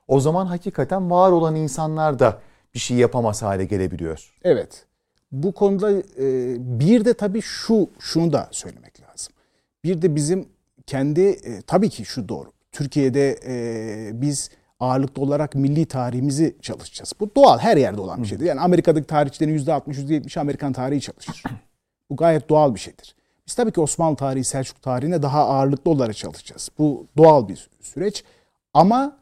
o 0.09 0.21
zaman 0.21 0.47
hakikaten 0.47 1.11
var 1.11 1.33
olan 1.33 1.57
insanlar 1.57 2.19
da 2.19 2.38
bir 2.75 2.79
şey 2.79 2.97
yapamaz 2.97 3.43
hale 3.43 3.64
gelebiliyor. 3.64 4.33
Evet. 4.43 4.87
Bu 5.33 5.52
konuda 5.52 5.93
e, 5.93 6.57
bir 6.81 7.05
de 7.05 7.14
tabii 7.14 7.43
şu 7.43 7.91
şunu 7.99 8.33
da 8.33 8.49
söylemek 8.50 9.00
lazım. 9.00 9.33
Bir 9.85 10.02
de 10.02 10.14
bizim 10.14 10.49
kendi 10.87 11.21
e, 11.21 11.62
tabii 11.67 11.88
ki 11.88 12.05
şu 12.05 12.29
doğru. 12.29 12.52
Türkiye'de 12.73 13.41
e, 13.47 14.21
biz 14.21 14.50
ağırlıklı 14.83 15.23
olarak 15.23 15.55
milli 15.55 15.87
tarihimizi 15.87 16.57
çalışacağız. 16.62 17.12
Bu 17.21 17.31
doğal 17.37 17.59
her 17.59 17.77
yerde 17.77 18.01
olan 18.01 18.23
bir 18.23 18.29
şeydir. 18.29 18.45
Yani 18.45 18.61
Amerika'daki 18.61 19.07
tarihçilerin 19.07 19.59
%60, 19.59 19.95
%70 19.95 20.41
Amerikan 20.41 20.73
tarihi 20.73 21.01
çalışır. 21.01 21.43
Bu 22.11 22.17
gayet 22.17 22.49
doğal 22.49 22.75
bir 22.75 22.81
şeydir. 22.81 23.15
Biz 23.47 23.55
tabii 23.55 23.73
ki 23.73 23.81
Osmanlı 23.81 24.17
tarihi, 24.17 24.45
Selçuk 24.45 24.83
tarihine 24.83 25.23
daha 25.23 25.47
ağırlıklı 25.49 25.91
olarak 25.91 26.17
çalışacağız. 26.17 26.69
Bu 26.79 27.07
doğal 27.17 27.49
bir 27.49 27.71
süreç. 27.81 28.25
Ama 28.75 29.17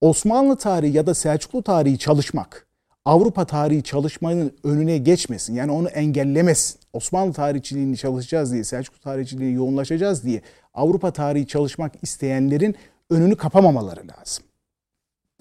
Osmanlı 0.00 0.56
tarihi 0.56 0.96
ya 0.96 1.06
da 1.06 1.14
Selçuklu 1.14 1.62
tarihi 1.62 1.98
çalışmak, 1.98 2.66
Avrupa 3.04 3.44
tarihi 3.44 3.82
çalışmanın 3.82 4.52
önüne 4.64 4.98
geçmesin. 4.98 5.54
Yani 5.54 5.72
onu 5.72 5.88
engellemesin. 5.88 6.80
Osmanlı 6.92 7.32
tarihçiliğini 7.32 7.96
çalışacağız 7.96 8.52
diye, 8.52 8.64
Selçuklu 8.64 9.00
tarihçiliğine 9.00 9.54
yoğunlaşacağız 9.54 10.24
diye 10.24 10.42
Avrupa 10.74 11.10
tarihi 11.10 11.46
çalışmak 11.46 11.92
isteyenlerin 12.02 12.74
önünü 13.10 13.36
kapamamaları 13.36 14.00
lazım. 14.00 14.44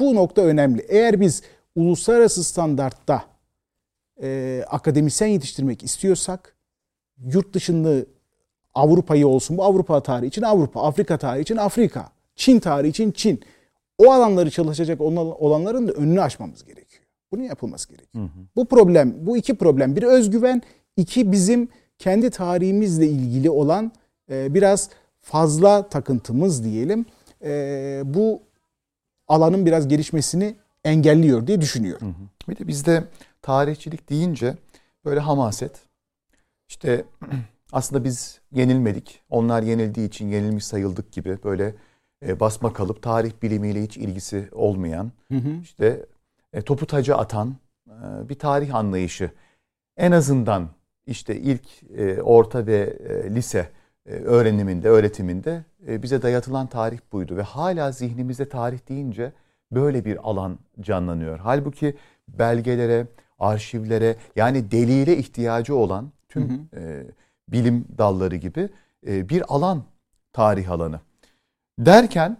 Bu 0.01 0.15
nokta 0.15 0.41
önemli. 0.41 0.85
Eğer 0.89 1.21
biz 1.21 1.41
uluslararası 1.75 2.43
standartta 2.43 3.23
e, 4.21 4.63
akademisyen 4.69 5.27
yetiştirmek 5.27 5.83
istiyorsak 5.83 6.55
yurt 7.17 7.53
dışında 7.53 8.05
Avrupa'yı 8.73 9.27
olsun 9.27 9.57
bu 9.57 9.63
Avrupa 9.63 10.03
tarihi 10.03 10.27
için 10.27 10.41
Avrupa, 10.41 10.81
Afrika 10.81 11.17
tarihi 11.17 11.41
için 11.41 11.57
Afrika, 11.57 12.09
Çin 12.35 12.59
tarihi 12.59 12.89
için 12.89 13.11
Çin. 13.11 13.41
O 13.97 14.11
alanları 14.11 14.51
çalışacak 14.51 15.01
olanların 15.01 15.87
da 15.87 15.91
önünü 15.91 16.21
açmamız 16.21 16.65
gerekiyor. 16.65 17.03
Bunun 17.31 17.43
yapılması 17.43 17.89
gerekiyor. 17.89 18.23
Hı 18.23 18.27
hı. 18.27 18.45
Bu 18.55 18.65
problem, 18.65 19.13
bu 19.25 19.37
iki 19.37 19.55
problem. 19.55 19.95
Bir 19.95 20.03
özgüven, 20.03 20.61
iki 20.97 21.31
bizim 21.31 21.67
kendi 21.99 22.29
tarihimizle 22.29 23.07
ilgili 23.07 23.49
olan 23.49 23.91
e, 24.31 24.53
biraz 24.53 24.89
fazla 25.21 25.89
takıntımız 25.89 26.63
diyelim. 26.63 27.05
E, 27.43 28.01
bu 28.05 28.41
alanın 29.31 29.65
biraz 29.65 29.87
gelişmesini 29.87 30.55
engelliyor 30.83 31.47
diye 31.47 31.61
düşünüyorum. 31.61 32.07
Hı 32.07 32.11
hı. 32.11 32.51
Bir 32.51 32.57
de 32.57 32.67
bizde 32.67 33.03
tarihçilik 33.41 34.09
deyince 34.09 34.57
böyle 35.05 35.19
hamaset, 35.19 35.79
işte 36.69 37.05
aslında 37.71 38.03
biz 38.03 38.41
yenilmedik. 38.51 39.21
Onlar 39.29 39.63
yenildiği 39.63 40.07
için 40.07 40.27
yenilmiş 40.27 40.65
sayıldık 40.65 41.11
gibi 41.11 41.37
böyle 41.43 41.75
e, 42.27 42.39
basma 42.39 42.73
kalıp 42.73 43.01
tarih 43.01 43.31
bilimiyle 43.41 43.83
hiç 43.83 43.97
ilgisi 43.97 44.49
olmayan 44.51 45.11
hı 45.31 45.37
hı. 45.37 45.61
işte 45.61 46.05
e, 46.53 46.61
topu 46.61 46.85
taca 46.85 47.17
atan 47.17 47.55
e, 47.87 48.29
bir 48.29 48.39
tarih 48.39 48.75
anlayışı. 48.75 49.31
En 49.97 50.11
azından 50.11 50.69
işte 51.07 51.35
ilk 51.35 51.83
e, 51.97 52.21
orta 52.21 52.67
ve 52.67 52.97
e, 53.09 53.35
lise 53.35 53.69
öğreniminde, 54.05 54.89
öğretiminde 54.89 55.63
e, 55.87 56.03
bize 56.03 56.21
dayatılan 56.21 56.67
tarih 56.67 56.99
buydu 57.11 57.37
ve 57.37 57.41
hala 57.41 57.91
zihnimizde 57.91 58.49
tarih 58.49 58.89
deyince 58.89 59.33
böyle 59.71 60.05
bir 60.05 60.29
alan 60.29 60.59
canlanıyor. 60.79 61.39
Halbuki 61.39 61.95
belgelere, 62.27 63.07
arşivlere 63.39 64.15
yani 64.35 64.71
delile 64.71 65.17
ihtiyacı 65.17 65.75
olan 65.75 66.11
tüm 66.29 66.49
hı 66.49 66.77
hı. 66.77 66.81
E, 66.81 67.05
bilim 67.47 67.85
dalları 67.97 68.35
gibi 68.35 68.69
e, 69.07 69.29
bir 69.29 69.43
alan, 69.55 69.83
tarih 70.33 70.71
alanı. 70.71 70.99
Derken 71.79 72.37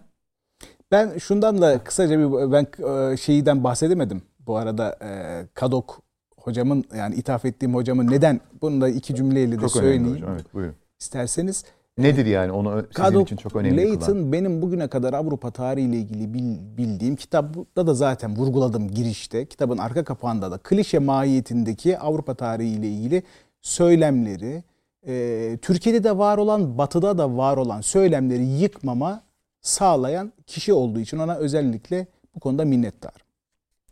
ben 0.92 1.18
şundan 1.18 1.62
da 1.62 1.84
kısaca 1.84 2.18
bir 2.18 2.52
ben 2.52 2.66
e, 3.12 3.16
şeyden 3.16 3.64
bahsedemedim. 3.64 4.22
Bu 4.38 4.56
arada 4.56 4.98
e, 5.02 5.10
Kadok 5.54 6.02
hocamın 6.36 6.84
yani 6.96 7.14
ithaf 7.14 7.44
ettiğim 7.44 7.74
hocamın 7.74 8.10
neden 8.10 8.40
bunu 8.62 8.80
da 8.80 8.88
iki 8.88 9.14
cümleyle 9.14 9.56
de 9.56 9.60
Çok 9.60 9.70
söyleyeyim. 9.70 10.14
Hocam, 10.14 10.30
evet, 10.32 10.54
buyurun. 10.54 10.74
İsterseniz 11.02 11.64
Nedir 11.98 12.26
yani 12.26 12.52
onu 12.52 12.70
sizin 12.80 12.92
Kadok, 12.92 13.26
için 13.26 13.36
çok 13.36 13.56
önemli 13.56 13.76
Layton, 13.76 14.06
kılan? 14.06 14.32
benim 14.32 14.62
bugüne 14.62 14.88
kadar 14.88 15.12
Avrupa 15.12 15.50
tarihiyle 15.50 15.96
ilgili 15.96 16.34
bildiğim 16.78 17.16
kitapta 17.16 17.86
da 17.86 17.94
zaten 17.94 18.36
vurguladım 18.36 18.90
girişte. 18.90 19.46
Kitabın 19.46 19.78
arka 19.78 20.04
kapağında 20.04 20.50
da 20.50 20.58
klişe 20.58 20.98
mahiyetindeki 20.98 21.98
Avrupa 21.98 22.34
tarihiyle 22.34 22.88
ilgili 22.88 23.22
söylemleri, 23.60 24.64
e, 25.06 25.58
Türkiye'de 25.62 26.04
de 26.04 26.18
var 26.18 26.38
olan, 26.38 26.78
batıda 26.78 27.18
da 27.18 27.36
var 27.36 27.56
olan 27.56 27.80
söylemleri 27.80 28.44
yıkmama 28.44 29.22
sağlayan 29.60 30.32
kişi 30.46 30.72
olduğu 30.72 31.00
için 31.00 31.18
ona 31.18 31.36
özellikle 31.36 32.06
bu 32.34 32.40
konuda 32.40 32.64
minnettarım. 32.64 33.26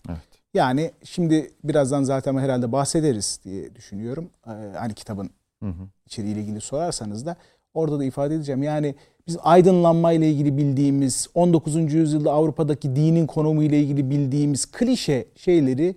Evet. 0.08 0.18
Yani 0.54 0.90
şimdi 1.04 1.50
birazdan 1.64 2.02
zaten 2.02 2.38
herhalde 2.38 2.72
bahsederiz 2.72 3.40
diye 3.44 3.74
düşünüyorum. 3.74 4.30
Ee, 4.46 4.50
hani 4.78 4.94
kitabın 4.94 5.30
hı 5.62 5.68
hı. 5.68 5.88
içeriğiyle 6.06 6.40
ilgili 6.40 6.60
sorarsanız 6.60 7.26
da 7.26 7.36
orada 7.74 7.98
da 7.98 8.04
ifade 8.04 8.34
edeceğim. 8.34 8.62
Yani 8.62 8.94
biz 9.26 9.36
aydınlanma 9.42 10.12
ile 10.12 10.30
ilgili 10.30 10.56
bildiğimiz 10.56 11.28
19. 11.34 11.94
yüzyılda 11.94 12.32
Avrupa'daki 12.32 12.96
dinin 12.96 13.26
konumu 13.26 13.62
ile 13.62 13.80
ilgili 13.80 14.10
bildiğimiz 14.10 14.70
klişe 14.70 15.28
şeyleri 15.36 15.96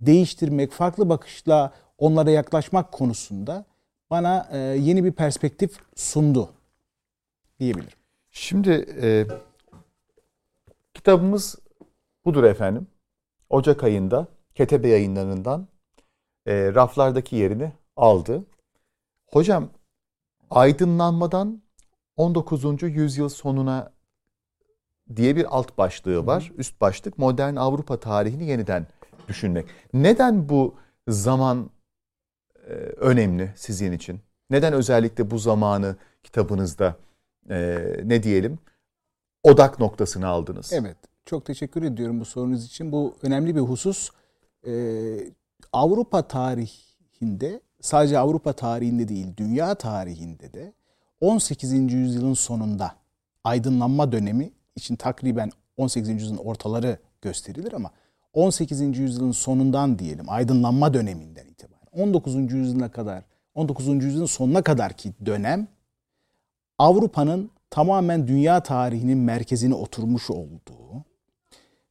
değiştirmek, 0.00 0.72
farklı 0.72 1.08
bakışla 1.08 1.72
onlara 1.98 2.30
yaklaşmak 2.30 2.92
konusunda 2.92 3.64
bana 4.10 4.48
e, 4.52 4.58
yeni 4.58 5.04
bir 5.04 5.12
perspektif 5.12 5.78
sundu 5.94 6.50
diyebilirim. 7.60 7.98
Şimdi 8.30 8.86
e, 9.02 9.26
kitabımız 10.94 11.58
budur 12.24 12.44
efendim. 12.44 12.86
Ocak 13.50 13.84
ayında 13.84 14.26
Ketebe 14.54 14.88
yayınlarından 14.88 15.68
e, 16.46 16.74
raflardaki 16.74 17.36
yerini 17.36 17.72
aldı. 17.96 18.44
Hocam 19.26 19.70
aydınlanmadan 20.50 21.62
19. 22.16 22.82
yüzyıl 22.82 23.28
sonuna 23.28 23.92
diye 25.16 25.36
bir 25.36 25.56
alt 25.56 25.78
başlığı 25.78 26.26
var. 26.26 26.52
Üst 26.56 26.80
başlık 26.80 27.18
modern 27.18 27.56
Avrupa 27.56 28.00
tarihini 28.00 28.46
yeniden 28.46 28.86
düşünmek. 29.28 29.66
Neden 29.92 30.48
bu 30.48 30.74
zaman 31.08 31.70
e, 32.68 32.72
önemli 32.96 33.52
sizin 33.56 33.92
için? 33.92 34.20
Neden 34.50 34.72
özellikle 34.72 35.30
bu 35.30 35.38
zamanı 35.38 35.96
kitabınızda 36.22 36.96
e, 37.50 37.86
ne 38.04 38.22
diyelim 38.22 38.58
odak 39.42 39.78
noktasını 39.78 40.26
aldınız? 40.26 40.72
Evet. 40.72 40.96
Çok 41.24 41.44
teşekkür 41.44 41.82
ediyorum 41.82 42.20
bu 42.20 42.24
sorunuz 42.24 42.66
için. 42.66 42.92
Bu 42.92 43.16
önemli 43.22 43.56
bir 43.56 43.60
husus. 43.60 44.10
Ee, 44.66 45.18
Avrupa 45.72 46.28
tarihinde 46.28 47.60
sadece 47.80 48.18
Avrupa 48.18 48.52
tarihinde 48.52 49.08
değil 49.08 49.26
dünya 49.36 49.74
tarihinde 49.74 50.52
de 50.52 50.72
18. 51.20 51.72
yüzyılın 51.72 52.34
sonunda 52.34 52.94
aydınlanma 53.44 54.12
dönemi 54.12 54.52
için 54.76 54.96
takriben 54.96 55.50
18. 55.76 56.08
yüzyılın 56.08 56.36
ortaları 56.36 56.98
gösterilir 57.22 57.72
ama 57.72 57.90
18. 58.32 58.98
yüzyılın 58.98 59.32
sonundan 59.32 59.98
diyelim 59.98 60.28
aydınlanma 60.28 60.94
döneminden 60.94 61.46
itibaren 61.46 61.86
19. 61.92 62.52
yüzyıla 62.52 62.90
kadar 62.90 63.24
19. 63.54 63.88
yüzyılın 63.88 64.26
sonuna 64.26 64.62
kadar 64.62 64.92
ki 64.92 65.12
dönem 65.26 65.68
Avrupa'nın 66.78 67.50
tamamen 67.70 68.28
dünya 68.28 68.62
tarihinin 68.62 69.18
merkezine 69.18 69.74
oturmuş 69.74 70.30
olduğu, 70.30 71.04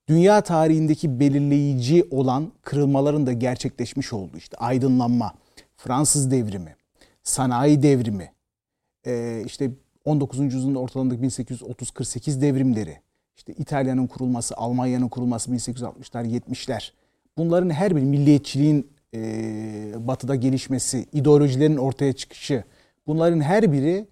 dünya 0.08 0.42
tarihindeki 0.42 1.20
belirleyici 1.20 2.08
olan 2.12 2.52
kırılmaların 2.62 3.26
da 3.26 3.34
gerçekleşmiş 3.34 4.14
olduğu 4.14 4.38
işte 4.38 4.58
aydınlanma, 4.58 5.34
Fransız 5.86 6.32
devrimi, 6.32 6.76
sanayi 7.24 7.84
devrimi, 7.84 8.32
e, 9.06 9.44
işte 9.46 9.72
19. 10.06 10.40
yüzyılın 10.40 10.76
ortalarındaki 10.76 11.22
1830-48 11.22 12.42
devrimleri, 12.42 13.00
işte 13.38 13.54
İtalya'nın 13.54 14.08
kurulması, 14.08 14.56
Almanya'nın 14.58 15.08
kurulması 15.08 15.52
1860'lar, 15.52 16.26
70'ler. 16.26 16.92
Bunların 17.38 17.70
her 17.70 17.96
bir 17.96 18.02
milliyetçiliğin 18.02 18.92
e, 19.14 19.20
batıda 19.98 20.36
gelişmesi, 20.36 21.06
ideolojilerin 21.14 21.78
ortaya 21.78 22.14
çıkışı, 22.14 22.64
bunların 23.08 23.42
her 23.42 23.72
biri 23.72 24.08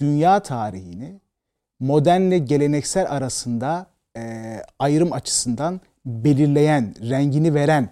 dünya 0.00 0.42
tarihini 0.42 1.20
modernle 1.80 2.38
geleneksel 2.38 3.12
arasında 3.12 3.86
e, 4.16 4.56
ayrım 4.78 5.12
açısından 5.12 5.80
belirleyen, 6.06 6.94
rengini 7.10 7.54
veren 7.54 7.88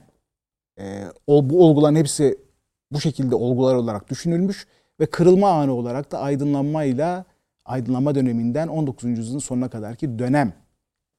e, 0.81 1.05
bu 1.29 1.65
olguların 1.65 1.97
hepsi 1.97 2.48
bu 2.91 3.01
şekilde 3.01 3.35
olgular 3.35 3.75
olarak 3.75 4.11
düşünülmüş 4.11 4.67
ve 5.01 5.07
kırılma 5.07 5.51
anı 5.51 5.73
olarak 5.73 6.13
da 6.13 6.19
aydınlanmayla 6.19 7.25
aydınlanma 7.65 8.15
döneminden 8.15 8.69
19. 8.69 9.19
yüzyılın 9.19 9.39
sonuna 9.39 9.69
kadarki 9.69 10.19
dönem 10.19 10.53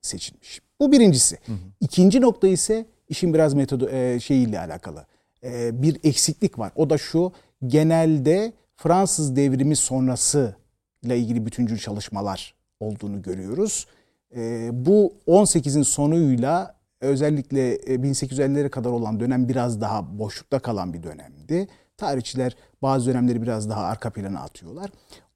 seçilmiş. 0.02 0.62
Bu 0.80 0.92
birincisi. 0.92 1.38
Hı 1.46 1.52
hı. 1.52 1.58
İkinci 1.82 2.22
nokta 2.22 2.48
ise 2.48 2.86
işin 3.10 3.34
biraz 3.34 3.54
metodu 3.54 3.90
e, 3.90 4.20
şeyiyle 4.20 4.60
alakalı. 4.60 5.06
E, 5.44 5.82
bir 5.82 5.98
eksiklik 6.04 6.60
var. 6.60 6.72
O 6.76 6.90
da 6.90 6.98
şu 6.98 7.32
genelde 7.68 8.54
Fransız 8.76 9.36
devrimi 9.36 9.76
sonrası 9.76 10.56
ile 11.04 11.18
ilgili 11.18 11.46
bütüncül 11.46 11.78
çalışmalar 11.78 12.56
olduğunu 12.80 13.22
görüyoruz. 13.22 13.88
E, 14.36 14.70
bu 14.86 15.14
18'in 15.28 15.84
sonuyla 15.84 16.79
özellikle 17.02 17.76
1850'lere 17.76 18.66
e, 18.66 18.70
kadar 18.70 18.90
olan 18.90 19.20
dönem 19.20 19.50
biraz 19.50 19.82
daha 19.82 20.20
boşlukta 20.20 20.60
kalan 20.60 20.94
bir 20.94 21.04
dönemdi. 21.04 21.68
Tarihçiler 21.98 22.56
bazı 22.82 23.10
dönemleri 23.12 23.42
biraz 23.42 23.70
daha 23.70 23.82
arka 23.82 24.10
plana 24.10 24.40
atıyorlar. 24.40 24.90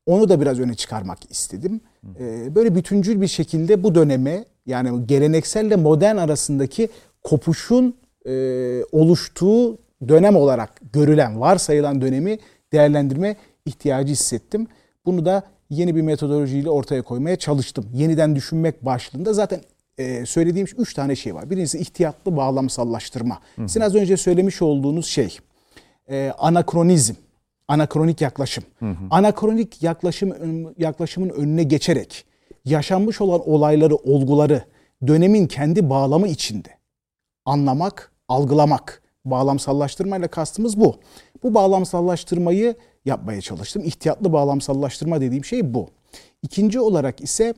Onu 0.05 0.29
da 0.29 0.41
biraz 0.41 0.59
öne 0.59 0.75
çıkarmak 0.75 1.31
istedim. 1.31 1.81
E, 2.19 2.55
böyle 2.55 2.75
bütüncül 2.75 3.21
bir 3.21 3.27
şekilde 3.27 3.83
bu 3.83 3.95
döneme 3.95 4.45
yani 4.65 5.07
gelenekselle 5.07 5.75
modern 5.75 6.17
arasındaki 6.17 6.89
kopuşun 7.23 7.95
e, 8.25 8.33
oluştuğu 8.91 9.77
dönem 10.07 10.35
olarak 10.35 10.81
görülen, 10.93 11.39
varsayılan 11.39 12.01
dönemi 12.01 12.39
değerlendirme 12.73 13.35
ihtiyacı 13.65 14.11
hissettim. 14.11 14.67
Bunu 15.05 15.25
da 15.25 15.43
yeni 15.69 15.95
bir 15.95 16.01
metodolojiyle 16.01 16.69
ortaya 16.69 17.01
koymaya 17.01 17.35
çalıştım. 17.35 17.85
Yeniden 17.93 18.35
düşünmek 18.35 18.85
başlığında 18.85 19.33
zaten 19.33 19.59
e, 19.97 20.25
söylediğim 20.25 20.67
üç 20.77 20.93
tane 20.93 21.15
şey 21.15 21.35
var. 21.35 21.49
Birincisi 21.49 21.77
ihtiyatlı 21.79 22.37
bağlamsallaştırma. 22.37 23.39
Hı 23.55 23.61
Sizin 23.61 23.81
az 23.81 23.95
önce 23.95 24.17
söylemiş 24.17 24.61
olduğunuz 24.61 25.05
şey 25.05 25.37
e, 26.09 26.31
anakronizm, 26.37 27.13
anakronik 27.67 28.21
yaklaşım. 28.21 28.63
Hı 28.79 28.89
hı. 28.89 29.07
Anakronik 29.09 29.83
yaklaşım 29.83 30.33
yaklaşımın 30.77 31.29
önüne 31.29 31.63
geçerek 31.63 32.25
yaşanmış 32.65 33.21
olan 33.21 33.49
olayları, 33.49 33.95
olguları 33.95 34.63
dönemin 35.07 35.47
kendi 35.47 35.89
bağlamı 35.89 36.27
içinde 36.27 36.69
anlamak, 37.45 38.11
algılamak. 38.27 39.03
Bağlamsallaştırmayla 39.25 40.27
kastımız 40.27 40.79
bu. 40.79 40.95
Bu 41.43 41.53
bağlamsallaştırmayı 41.53 42.75
yapmaya 43.05 43.41
çalıştım. 43.41 43.83
İhtiyatlı 43.85 44.33
bağlamsallaştırma 44.33 45.21
dediğim 45.21 45.45
şey 45.45 45.73
bu. 45.73 45.89
İkinci 46.41 46.79
olarak 46.79 47.21
ise 47.21 47.53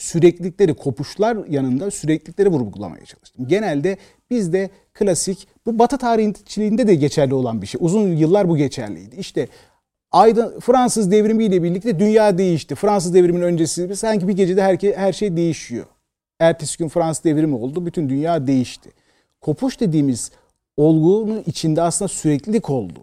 süreklilikleri, 0.00 0.74
kopuşlar 0.74 1.46
yanında 1.48 1.90
süreklilikleri 1.90 2.48
vurgulamaya 2.48 3.04
çalıştım. 3.04 3.48
Genelde 3.48 3.96
bizde 4.30 4.70
klasik, 4.94 5.48
bu 5.66 5.78
Batı 5.78 5.98
tarihçiliğinde 5.98 6.88
de 6.88 6.94
geçerli 6.94 7.34
olan 7.34 7.62
bir 7.62 7.66
şey. 7.66 7.78
Uzun 7.84 8.08
yıllar 8.08 8.48
bu 8.48 8.56
geçerliydi. 8.56 9.16
İşte 9.16 9.48
Aydın, 10.12 10.60
Fransız 10.60 11.10
devrimiyle 11.10 11.62
birlikte 11.62 11.98
dünya 11.98 12.38
değişti. 12.38 12.74
Fransız 12.74 13.14
devriminin 13.14 13.42
öncesi 13.42 13.96
sanki 13.96 14.28
bir 14.28 14.32
gecede 14.32 14.62
her, 14.62 14.76
her 14.96 15.12
şey 15.12 15.36
değişiyor. 15.36 15.86
Ertesi 16.38 16.78
gün 16.78 16.88
Fransız 16.88 17.24
devrimi 17.24 17.54
oldu. 17.54 17.86
Bütün 17.86 18.08
dünya 18.08 18.46
değişti. 18.46 18.90
Kopuş 19.40 19.80
dediğimiz 19.80 20.30
olgunun 20.76 21.42
içinde 21.46 21.82
aslında 21.82 22.08
süreklilik 22.08 22.70
oldu. 22.70 23.00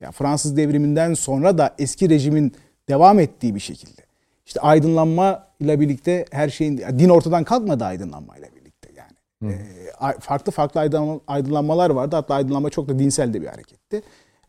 Ya 0.00 0.10
Fransız 0.10 0.56
devriminden 0.56 1.14
sonra 1.14 1.58
da 1.58 1.74
eski 1.78 2.10
rejimin 2.10 2.52
devam 2.88 3.20
ettiği 3.20 3.54
bir 3.54 3.60
şekilde. 3.60 4.02
İşte 4.46 4.60
aydınlanma 4.60 5.46
ile 5.62 5.80
birlikte 5.80 6.24
her 6.30 6.48
şeyin 6.48 6.78
din 6.78 7.08
ortadan 7.08 7.44
kalkmadı 7.44 7.84
aydınlanma 7.84 8.36
ile 8.36 8.50
birlikte 8.56 8.88
yani. 8.96 9.52
E, 9.52 10.20
farklı 10.20 10.52
farklı 10.52 10.80
aydınlanmalar 11.26 11.90
vardı. 11.90 12.16
Hatta 12.16 12.34
aydınlanma 12.34 12.70
çok 12.70 12.88
da 12.88 12.98
dinsel 12.98 13.34
de 13.34 13.42
bir 13.42 13.46
hareketti. 13.46 14.02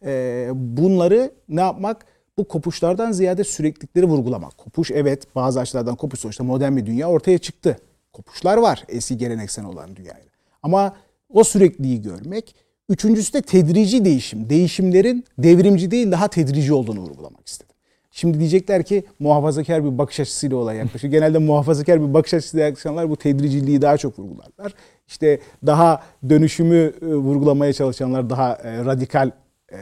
E, 0.05 0.47
bunları 0.53 1.31
ne 1.49 1.61
yapmak? 1.61 2.05
Bu 2.37 2.47
kopuşlardan 2.47 3.11
ziyade 3.11 3.43
süreklilikleri 3.43 4.05
vurgulamak. 4.05 4.57
Kopuş 4.57 4.91
evet 4.91 5.35
bazı 5.35 5.59
açılardan 5.59 5.95
kopuş 5.95 6.19
sonuçta 6.19 6.43
modern 6.43 6.77
bir 6.77 6.85
dünya 6.85 7.09
ortaya 7.09 7.37
çıktı. 7.37 7.77
Kopuşlar 8.13 8.57
var 8.57 8.83
eski 8.89 9.17
geleneksel 9.17 9.65
olan 9.65 9.95
dünyayla. 9.95 10.29
Ama 10.63 10.95
o 11.29 11.43
sürekliliği 11.43 12.01
görmek. 12.01 12.55
Üçüncüsü 12.89 13.33
de 13.33 13.41
tedrici 13.41 14.05
değişim. 14.05 14.49
Değişimlerin 14.49 15.25
devrimci 15.37 15.91
değil 15.91 16.11
daha 16.11 16.27
tedrici 16.27 16.73
olduğunu 16.73 16.99
vurgulamak 16.99 17.47
istedim. 17.47 17.72
Şimdi 18.15 18.39
diyecekler 18.39 18.83
ki 18.83 19.03
muhafazakar 19.19 19.85
bir 19.85 19.97
bakış 19.97 20.19
açısıyla 20.19 20.57
olay 20.57 20.77
yaklaşıyor. 20.77 21.11
Genelde 21.11 21.37
muhafazakar 21.37 22.01
bir 22.01 22.13
bakış 22.13 22.33
açısıyla 22.33 22.65
yaklaşanlar 22.65 23.09
bu 23.09 23.15
tedriciliği 23.15 23.81
daha 23.81 23.97
çok 23.97 24.19
vurgularlar. 24.19 24.73
İşte 25.07 25.39
daha 25.65 26.03
dönüşümü 26.29 26.93
e, 27.01 27.05
vurgulamaya 27.05 27.73
çalışanlar 27.73 28.29
daha 28.29 28.53
e, 28.53 28.85
radikal 28.85 29.31
e, 29.71 29.77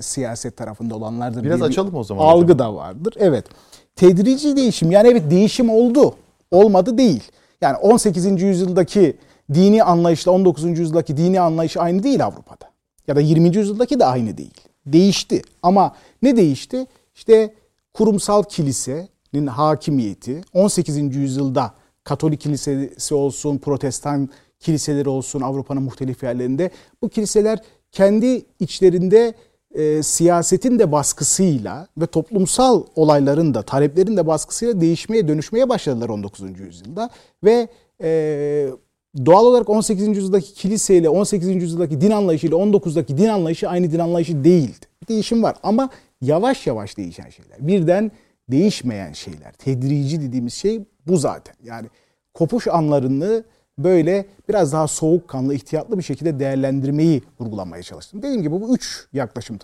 siyaset 0.00 0.56
tarafında 0.56 0.96
olanlardır. 0.96 1.44
Biraz 1.44 1.62
açalım 1.62 1.94
o 1.94 2.04
zaman. 2.04 2.26
Algı 2.26 2.44
hocam. 2.44 2.58
da 2.58 2.74
vardır. 2.74 3.14
Evet. 3.16 3.44
Tedrici 3.96 4.56
değişim 4.56 4.90
yani 4.90 5.08
evet 5.08 5.30
değişim 5.30 5.70
oldu. 5.70 6.14
Olmadı 6.50 6.98
değil. 6.98 7.22
Yani 7.60 7.76
18. 7.76 8.42
yüzyıldaki 8.42 9.16
dini 9.54 9.84
anlayışla 9.84 10.32
19. 10.32 10.64
yüzyıldaki 10.64 11.16
dini 11.16 11.40
anlayış 11.40 11.76
aynı 11.76 12.02
değil 12.02 12.24
Avrupa'da. 12.24 12.70
Ya 13.06 13.16
da 13.16 13.20
20. 13.20 13.56
yüzyıldaki 13.56 14.00
de 14.00 14.04
aynı 14.04 14.38
değil. 14.38 14.60
Değişti. 14.86 15.42
Ama 15.62 15.94
ne 16.22 16.36
değişti? 16.36 16.86
İşte 17.14 17.54
kurumsal 17.94 18.42
kilisenin 18.42 19.46
hakimiyeti 19.46 20.40
18. 20.52 21.16
yüzyılda 21.16 21.74
Katolik 22.04 22.40
kilisesi 22.40 23.14
olsun, 23.14 23.58
Protestan 23.58 24.28
kiliseleri 24.60 25.08
olsun 25.08 25.40
Avrupa'nın 25.40 25.82
muhtelif 25.82 26.22
yerlerinde 26.22 26.70
bu 27.02 27.08
kiliseler 27.08 27.58
kendi 27.92 28.42
içlerinde 28.60 29.34
e, 29.74 30.02
siyasetin 30.02 30.78
de 30.78 30.92
baskısıyla 30.92 31.88
ve 31.96 32.06
toplumsal 32.06 32.82
olayların 32.96 33.54
da 33.54 33.62
taleplerin 33.62 34.16
de 34.16 34.26
baskısıyla 34.26 34.80
değişmeye 34.80 35.28
dönüşmeye 35.28 35.68
başladılar 35.68 36.08
19. 36.08 36.60
yüzyılda 36.60 37.10
ve 37.44 37.68
e, 38.02 38.68
doğal 39.26 39.44
olarak 39.44 39.70
18. 39.70 40.08
yüzyıldaki 40.08 40.54
kiliseyle 40.54 41.08
18. 41.08 41.48
yüzyıldaki 41.48 42.00
din 42.00 42.10
anlayışı 42.10 42.46
ile 42.46 42.54
19'daki 42.54 43.18
din 43.18 43.28
anlayışı 43.28 43.68
aynı 43.68 43.92
din 43.92 43.98
anlayışı 43.98 44.44
değildi. 44.44 44.86
Değişim 45.08 45.42
var 45.42 45.56
ama 45.62 45.90
yavaş 46.20 46.66
yavaş 46.66 46.96
değişen 46.96 47.30
şeyler. 47.30 47.66
Birden 47.66 48.10
değişmeyen 48.50 49.12
şeyler. 49.12 49.52
Tedrici 49.52 50.20
dediğimiz 50.20 50.54
şey 50.54 50.84
bu 51.06 51.16
zaten. 51.16 51.54
Yani 51.62 51.88
kopuş 52.34 52.68
anlarını 52.68 53.44
böyle 53.78 54.26
biraz 54.48 54.72
daha 54.72 54.88
soğukkanlı, 54.88 55.54
ihtiyatlı 55.54 55.98
bir 55.98 56.02
şekilde 56.02 56.38
değerlendirmeyi 56.38 57.22
vurgulamaya 57.40 57.82
çalıştım. 57.82 58.22
Dediğim 58.22 58.42
gibi 58.42 58.52
bu 58.52 58.74
üç 58.74 59.06
yaklaşım. 59.12 59.58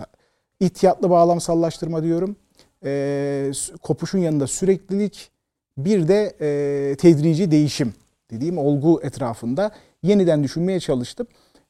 İhtiyatlı 0.60 1.10
bağlamsallaştırma 1.10 2.02
diyorum. 2.02 2.36
E, 2.84 3.52
kopuşun 3.82 4.18
yanında 4.18 4.46
süreklilik, 4.46 5.30
bir 5.78 6.08
de 6.08 6.36
e, 6.40 6.96
tedrici 6.96 7.50
değişim 7.50 7.94
dediğim 8.30 8.58
olgu 8.58 9.00
etrafında 9.02 9.70
yeniden 10.02 10.44
düşünmeye 10.44 10.80
çalıştım. 10.80 11.26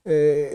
E, 0.07 0.49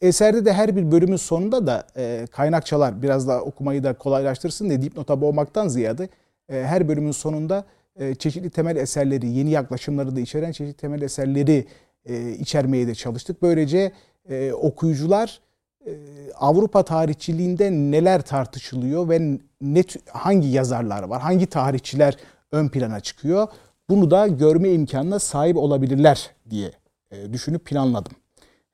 eserde 0.00 0.44
de 0.44 0.52
her 0.52 0.76
bir 0.76 0.92
bölümün 0.92 1.16
sonunda 1.16 1.66
da 1.66 1.86
e, 1.96 2.26
kaynakçalar 2.30 3.02
biraz 3.02 3.28
daha 3.28 3.40
okumayı 3.40 3.84
da 3.84 3.92
kolaylaştırsın 3.92 4.68
diye 4.68 4.82
dipnota 4.82 5.20
boğmaktan 5.20 5.68
ziyade 5.68 6.08
e, 6.48 6.54
her 6.54 6.88
bölümün 6.88 7.12
sonunda 7.12 7.64
e, 7.96 8.14
çeşitli 8.14 8.50
temel 8.50 8.76
eserleri, 8.76 9.28
yeni 9.28 9.50
yaklaşımları 9.50 10.16
da 10.16 10.20
içeren 10.20 10.52
çeşitli 10.52 10.76
temel 10.76 11.02
eserleri 11.02 11.66
e, 12.04 12.30
içermeye 12.30 12.86
de 12.86 12.94
çalıştık. 12.94 13.42
Böylece 13.42 13.92
e, 14.28 14.52
okuyucular 14.52 15.40
e, 15.86 15.92
Avrupa 16.34 16.82
tarihçiliğinde 16.82 17.70
neler 17.70 18.22
tartışılıyor 18.22 19.08
ve 19.08 19.38
ne 19.60 19.84
hangi 20.10 20.48
yazarlar 20.48 21.02
var, 21.02 21.22
hangi 21.22 21.46
tarihçiler 21.46 22.16
ön 22.52 22.68
plana 22.68 23.00
çıkıyor 23.00 23.48
bunu 23.88 24.10
da 24.10 24.26
görme 24.26 24.70
imkanına 24.70 25.18
sahip 25.18 25.56
olabilirler 25.56 26.30
diye 26.50 26.72
e, 27.10 27.32
düşünüp 27.32 27.64
planladım. 27.64 28.12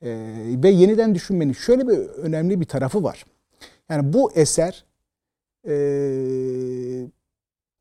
E, 0.03 0.11
ve 0.63 0.71
yeniden 0.71 1.15
düşünmenin 1.15 1.53
şöyle 1.53 1.89
bir 1.89 1.99
önemli 1.99 2.61
bir 2.61 2.65
tarafı 2.65 3.03
var. 3.03 3.25
Yani 3.91 4.13
bu 4.13 4.33
eser 4.33 4.85
e, 5.69 5.75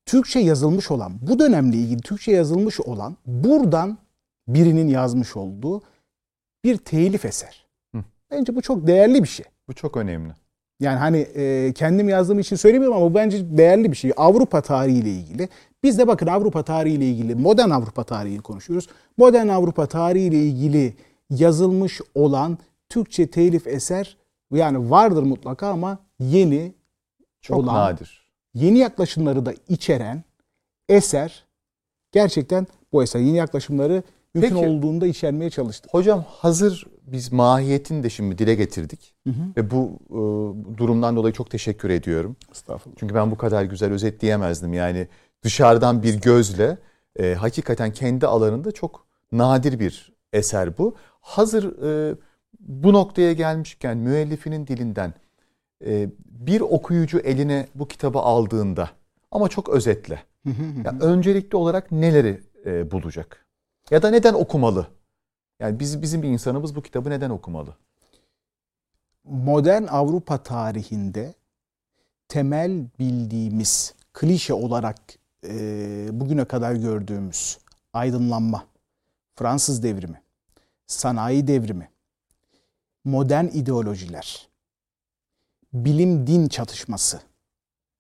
Türkçe 0.06 0.40
yazılmış 0.40 0.92
olan, 0.92 1.14
bu 1.22 1.40
dönemle 1.40 1.78
ilgili 1.78 2.02
Türkçe 2.02 2.32
yazılmış 2.32 2.80
olan 2.80 3.18
buradan 3.26 3.98
birinin 4.48 4.88
yazmış 4.88 5.38
olduğu 5.38 5.82
bir 6.64 6.78
telif 6.78 7.26
eser. 7.26 7.68
Hı. 7.96 8.04
Bence 8.32 8.56
bu 8.56 8.62
çok 8.62 8.88
değerli 8.88 9.24
bir 9.24 9.28
şey. 9.28 9.46
Bu 9.68 9.74
çok 9.74 9.98
önemli. 9.98 10.34
Yani 10.80 10.98
hani 10.98 11.18
e, 11.18 11.74
kendim 11.74 12.10
yazdığım 12.10 12.40
için 12.40 12.56
söylemiyorum 12.56 12.98
ama 12.98 13.12
bu 13.12 13.16
bence 13.16 13.58
değerli 13.58 13.92
bir 13.92 13.98
şey. 13.98 14.12
Avrupa 14.18 14.62
tarihiyle 14.62 15.10
ilgili. 15.10 15.50
Biz 15.84 16.00
de 16.00 16.08
bakın 16.08 16.28
Avrupa 16.28 16.64
tarihiyle 16.64 17.10
ilgili, 17.10 17.36
modern 17.36 17.70
Avrupa 17.70 18.04
tarihini 18.04 18.42
konuşuyoruz. 18.42 18.88
Modern 19.18 19.48
Avrupa 19.48 19.86
tarihiyle 19.86 20.44
ilgili 20.44 20.94
yazılmış 21.32 22.02
olan 22.16 22.58
Türkçe 22.90 23.28
telif 23.28 23.68
eser 23.68 24.18
yani 24.54 24.90
vardır 24.90 25.24
mutlaka 25.24 25.68
ama 25.68 26.00
yeni 26.20 26.74
Çok 27.42 27.58
olan, 27.58 27.76
nadir. 27.76 28.32
yeni 28.54 28.78
yaklaşımları 28.78 29.46
da 29.46 29.54
içeren 29.70 30.24
eser 30.90 31.46
gerçekten 32.12 32.68
bu 32.94 33.04
eser 33.04 33.20
yeni 33.20 33.38
yaklaşımları 33.38 34.04
mümkün 34.34 34.56
Peki. 34.56 34.68
olduğunda 34.68 35.08
içermeye 35.08 35.50
çalıştı. 35.50 35.90
Hocam 35.92 36.26
hazır 36.30 36.88
biz 37.08 37.32
mahiyetini 37.32 38.04
de 38.04 38.10
şimdi 38.10 38.38
dile 38.38 38.56
getirdik. 38.56 39.16
Hı 39.28 39.30
hı. 39.30 39.44
Ve 39.58 39.72
bu 39.72 40.00
e, 40.10 40.78
durumdan 40.78 41.16
dolayı 41.16 41.34
çok 41.34 41.50
teşekkür 41.50 41.90
ediyorum. 41.90 42.36
Estağfurullah. 42.52 42.98
Çünkü 43.00 43.16
ben 43.16 43.32
bu 43.32 43.38
kadar 43.38 43.64
güzel 43.64 43.92
özetleyemezdim. 43.92 44.74
Yani 44.74 45.08
dışarıdan 45.44 46.04
bir 46.04 46.22
gözle 46.22 46.78
e, 47.20 47.34
hakikaten 47.34 47.94
kendi 47.94 48.28
alanında 48.28 48.72
çok 48.72 49.06
nadir 49.32 49.80
bir 49.80 50.14
eser 50.34 50.78
bu. 50.78 50.96
Hazır 51.22 51.84
e, 51.84 52.16
bu 52.60 52.94
noktaya 52.94 53.34
gelmişken 53.34 53.98
müellifinin 53.98 54.68
dilinden 54.68 55.14
e, 55.86 56.10
bir 56.26 56.62
okuyucu 56.62 57.20
eline 57.20 57.68
bu 57.76 57.88
kitabı 57.88 58.20
aldığında 58.20 58.90
ama 59.32 59.48
çok 59.48 59.70
özetle. 59.70 60.24
Hı 60.44 60.50
hı 60.50 60.64
hı. 60.64 60.86
Ya 60.86 61.00
öncelikli 61.00 61.56
olarak 61.56 61.92
neleri 61.92 62.42
e, 62.66 62.92
bulacak? 62.92 63.46
Ya 63.92 64.02
da 64.02 64.10
neden 64.10 64.34
okumalı? 64.34 64.88
Yani 65.60 65.80
biz 65.80 66.02
bizim 66.02 66.22
bir 66.22 66.28
insanımız 66.28 66.76
bu 66.76 66.82
kitabı 66.82 67.10
neden 67.10 67.30
okumalı? 67.30 67.76
modern 69.24 69.84
Avrupa 69.88 70.44
tarihinde 70.44 71.34
temel 72.28 72.86
bildiğimiz 73.00 73.94
klişe 74.14 74.54
olarak 74.54 74.98
e, 75.44 75.50
bugüne 76.12 76.46
kadar 76.46 76.76
gördüğümüz 76.76 77.58
aydınlanma, 77.94 78.66
Fransız 79.36 79.84
devrimi, 79.84 80.21
sanayi 80.92 81.48
devrimi, 81.48 81.92
modern 83.04 83.46
ideolojiler, 83.46 84.50
bilim 85.74 86.28
din 86.28 86.48
çatışması 86.48 87.22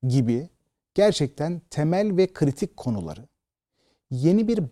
gibi 0.07 0.49
gerçekten 0.93 1.61
temel 1.69 2.17
ve 2.17 2.33
kritik 2.33 2.77
konuları 2.77 3.27
yeni 4.11 4.47
bir 4.47 4.63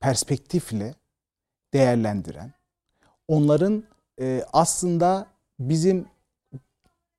perspektifle 0.00 0.94
değerlendiren, 1.74 2.52
onların 3.28 3.84
e, 4.20 4.44
aslında 4.52 5.26
bizim 5.58 6.06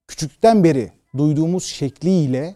küçükten 0.08 0.64
beri 0.64 0.92
duyduğumuz 1.18 1.64
şekliyle 1.64 2.56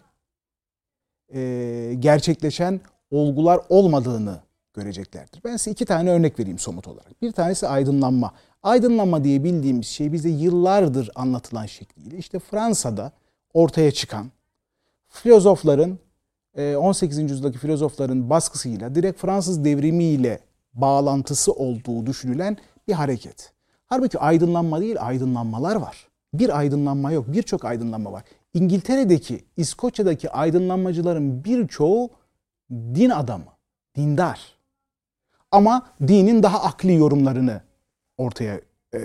e, 1.34 1.94
gerçekleşen 1.98 2.80
olgular 3.10 3.60
olmadığını 3.68 4.42
göreceklerdir. 4.74 5.40
Ben 5.44 5.56
size 5.56 5.70
iki 5.70 5.84
tane 5.84 6.10
örnek 6.10 6.38
vereyim 6.38 6.58
somut 6.58 6.88
olarak. 6.88 7.22
Bir 7.22 7.32
tanesi 7.32 7.68
aydınlanma. 7.68 8.32
Aydınlanma 8.62 9.24
diye 9.24 9.44
bildiğimiz 9.44 9.86
şey 9.86 10.12
bize 10.12 10.28
yıllardır 10.28 11.10
anlatılan 11.14 11.66
şekliyle 11.66 12.16
işte 12.16 12.38
Fransa'da 12.38 13.12
ortaya 13.54 13.90
çıkan 13.90 14.30
filozofların 15.08 15.98
e, 16.56 16.76
18. 16.76 17.18
yüzyıldaki 17.18 17.58
filozofların 17.58 18.30
baskısıyla 18.30 18.94
direkt 18.94 19.20
Fransız 19.20 19.64
devrimiyle 19.64 20.40
bağlantısı 20.74 21.52
olduğu 21.52 22.06
düşünülen 22.06 22.56
bir 22.88 22.92
hareket. 22.92 23.52
Halbuki 23.86 24.18
aydınlanma 24.18 24.80
değil, 24.80 24.96
aydınlanmalar 25.00 25.76
var. 25.76 26.08
Bir 26.34 26.58
aydınlanma 26.58 27.12
yok, 27.12 27.24
birçok 27.28 27.64
aydınlanma 27.64 28.12
var. 28.12 28.22
İngiltere'deki, 28.54 29.44
İskoçya'daki 29.56 30.30
aydınlanmacıların 30.30 31.44
birçoğu 31.44 32.10
din 32.70 33.10
adamı, 33.10 33.52
dindar. 33.96 34.61
Ama 35.52 35.86
dinin 36.08 36.42
daha 36.42 36.62
akli 36.62 36.94
yorumlarını 36.94 37.60
ortaya 38.16 38.60
e, 38.94 38.98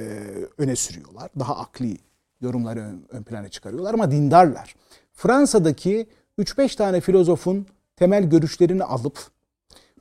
öne 0.58 0.76
sürüyorlar. 0.76 1.30
Daha 1.40 1.58
akli 1.58 1.98
yorumları 2.42 2.80
ön, 2.80 3.06
ön 3.10 3.24
plana 3.24 3.50
çıkarıyorlar 3.50 3.94
ama 3.94 4.12
dindarlar. 4.12 4.76
Fransa'daki 5.14 6.08
3-5 6.40 6.76
tane 6.78 7.02
filozofun 7.02 7.66
temel 7.96 8.24
görüşlerini 8.24 8.84
alıp 8.84 9.20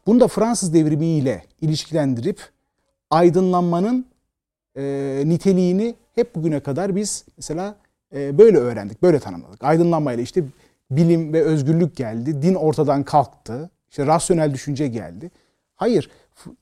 bunu 0.06 0.20
da 0.20 0.28
Fransız 0.28 0.74
devrimiyle 0.74 1.44
ilişkilendirip 1.60 2.40
aydınlanmanın 3.10 4.06
e, 4.76 4.82
niteliğini 5.26 5.94
hep 6.14 6.34
bugüne 6.34 6.60
kadar 6.60 6.96
biz 6.96 7.24
mesela 7.36 7.76
e, 8.14 8.38
böyle 8.38 8.58
öğrendik, 8.58 9.02
böyle 9.02 9.18
tanımladık. 9.18 9.64
Aydınlanmayla 9.64 10.22
işte 10.22 10.44
bilim 10.90 11.32
ve 11.32 11.42
özgürlük 11.42 11.96
geldi, 11.96 12.42
din 12.42 12.54
ortadan 12.54 13.04
kalktı, 13.04 13.70
işte 13.90 14.06
rasyonel 14.06 14.54
düşünce 14.54 14.88
geldi. 14.88 15.30
Hayır, 15.74 16.10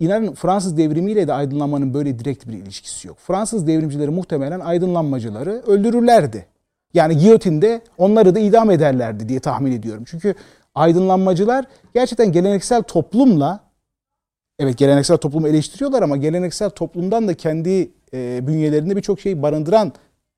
inanın 0.00 0.34
Fransız 0.34 0.76
devrimiyle 0.76 1.28
de 1.28 1.32
aydınlanmanın 1.32 1.94
böyle 1.94 2.18
direkt 2.18 2.48
bir 2.48 2.52
ilişkisi 2.52 3.08
yok. 3.08 3.18
Fransız 3.18 3.66
devrimcileri 3.66 4.10
muhtemelen 4.10 4.60
aydınlanmacıları 4.60 5.62
öldürürlerdi. 5.66 6.46
Yani 6.94 7.18
giyotinde 7.18 7.80
onları 7.98 8.34
da 8.34 8.38
idam 8.38 8.70
ederlerdi 8.70 9.28
diye 9.28 9.40
tahmin 9.40 9.72
ediyorum. 9.72 10.04
Çünkü 10.06 10.34
aydınlanmacılar 10.74 11.64
gerçekten 11.94 12.32
geleneksel 12.32 12.82
toplumla 12.82 13.60
evet 14.58 14.78
geleneksel 14.78 15.16
toplumu 15.16 15.48
eleştiriyorlar 15.48 16.02
ama 16.02 16.16
geleneksel 16.16 16.70
toplumdan 16.70 17.28
da 17.28 17.34
kendi 17.34 17.90
e, 18.14 18.46
bünyelerinde 18.46 18.96
birçok 18.96 19.20
şey 19.20 19.42
barındıran 19.42 19.92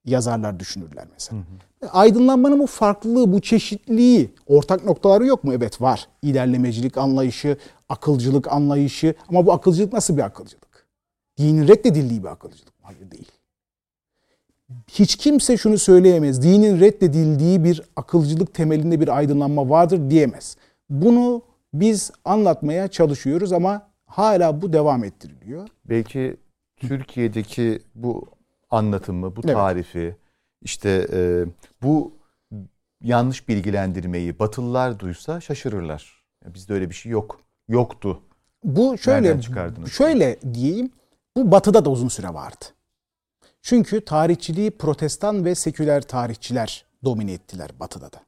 yazarlar 0.07 0.61
düşünürler 0.61 1.05
mesela. 1.13 1.39
Hı 1.39 1.43
hı. 1.87 1.91
Aydınlanmanın 1.91 2.59
bu 2.59 2.67
farklılığı, 2.67 3.33
bu 3.33 3.41
çeşitliliği, 3.41 4.31
ortak 4.47 4.85
noktaları 4.85 5.27
yok 5.27 5.45
mu? 5.45 5.55
Evet 5.55 5.81
var. 5.81 6.09
İlerlemecilik 6.23 6.99
anlayışı, 6.99 7.57
akılcılık 7.89 8.53
anlayışı 8.53 9.15
ama 9.29 9.47
bu 9.47 9.53
akılcılık 9.53 9.93
nasıl 9.93 10.17
bir 10.17 10.23
akılcılık? 10.23 10.87
Dinin 11.39 11.69
reddedildiği 11.69 12.23
bir 12.23 12.29
akılcılık 12.29 12.67
mı? 12.67 12.83
Hayır 12.83 13.11
değil. 13.11 13.31
Hiç 14.89 15.17
kimse 15.17 15.57
şunu 15.57 15.79
söyleyemez. 15.79 16.43
Dinin 16.43 16.81
reddedildiği 16.81 17.65
bir 17.65 17.83
akılcılık 17.97 18.55
temelinde 18.55 19.01
bir 19.01 19.17
aydınlanma 19.17 19.69
vardır 19.71 20.11
diyemez. 20.11 20.57
Bunu 20.91 21.43
biz 21.75 22.11
anlatmaya 22.25 22.89
çalışıyoruz 22.89 23.53
ama 23.53 23.89
hala 24.07 24.63
bu 24.63 24.73
devam 24.73 25.05
ettiriliyor. 25.05 25.69
Belki 25.85 26.37
Türkiye'deki 26.77 27.83
bu 27.95 28.36
anlatımı, 28.71 29.37
bu 29.37 29.43
tarifi, 29.43 29.99
evet. 29.99 30.17
işte 30.63 31.09
e, 31.13 31.45
bu 31.83 32.13
yanlış 33.03 33.49
bilgilendirmeyi 33.49 34.39
Batılılar 34.39 34.99
duysa 34.99 35.41
şaşırırlar. 35.41 36.25
Ya 36.45 36.55
bizde 36.55 36.73
öyle 36.73 36.91
bir 36.91 36.95
şey 36.95 37.13
yok. 37.13 37.41
Yoktu. 37.69 38.23
Bu 38.65 38.99
şöyle 38.99 39.41
şöyle 39.91 40.39
diyeyim. 40.55 40.91
Bu 41.37 41.51
Batı'da 41.51 41.85
da 41.85 41.91
uzun 41.91 42.09
süre 42.09 42.35
vardı. 42.35 42.65
Çünkü 43.63 44.05
tarihçiliği 44.05 44.71
protestan 44.71 45.45
ve 45.45 45.55
seküler 45.55 46.03
tarihçiler 46.03 46.85
domine 47.05 47.33
ettiler 47.33 47.71
Batı'da 47.81 48.13
da. 48.13 48.21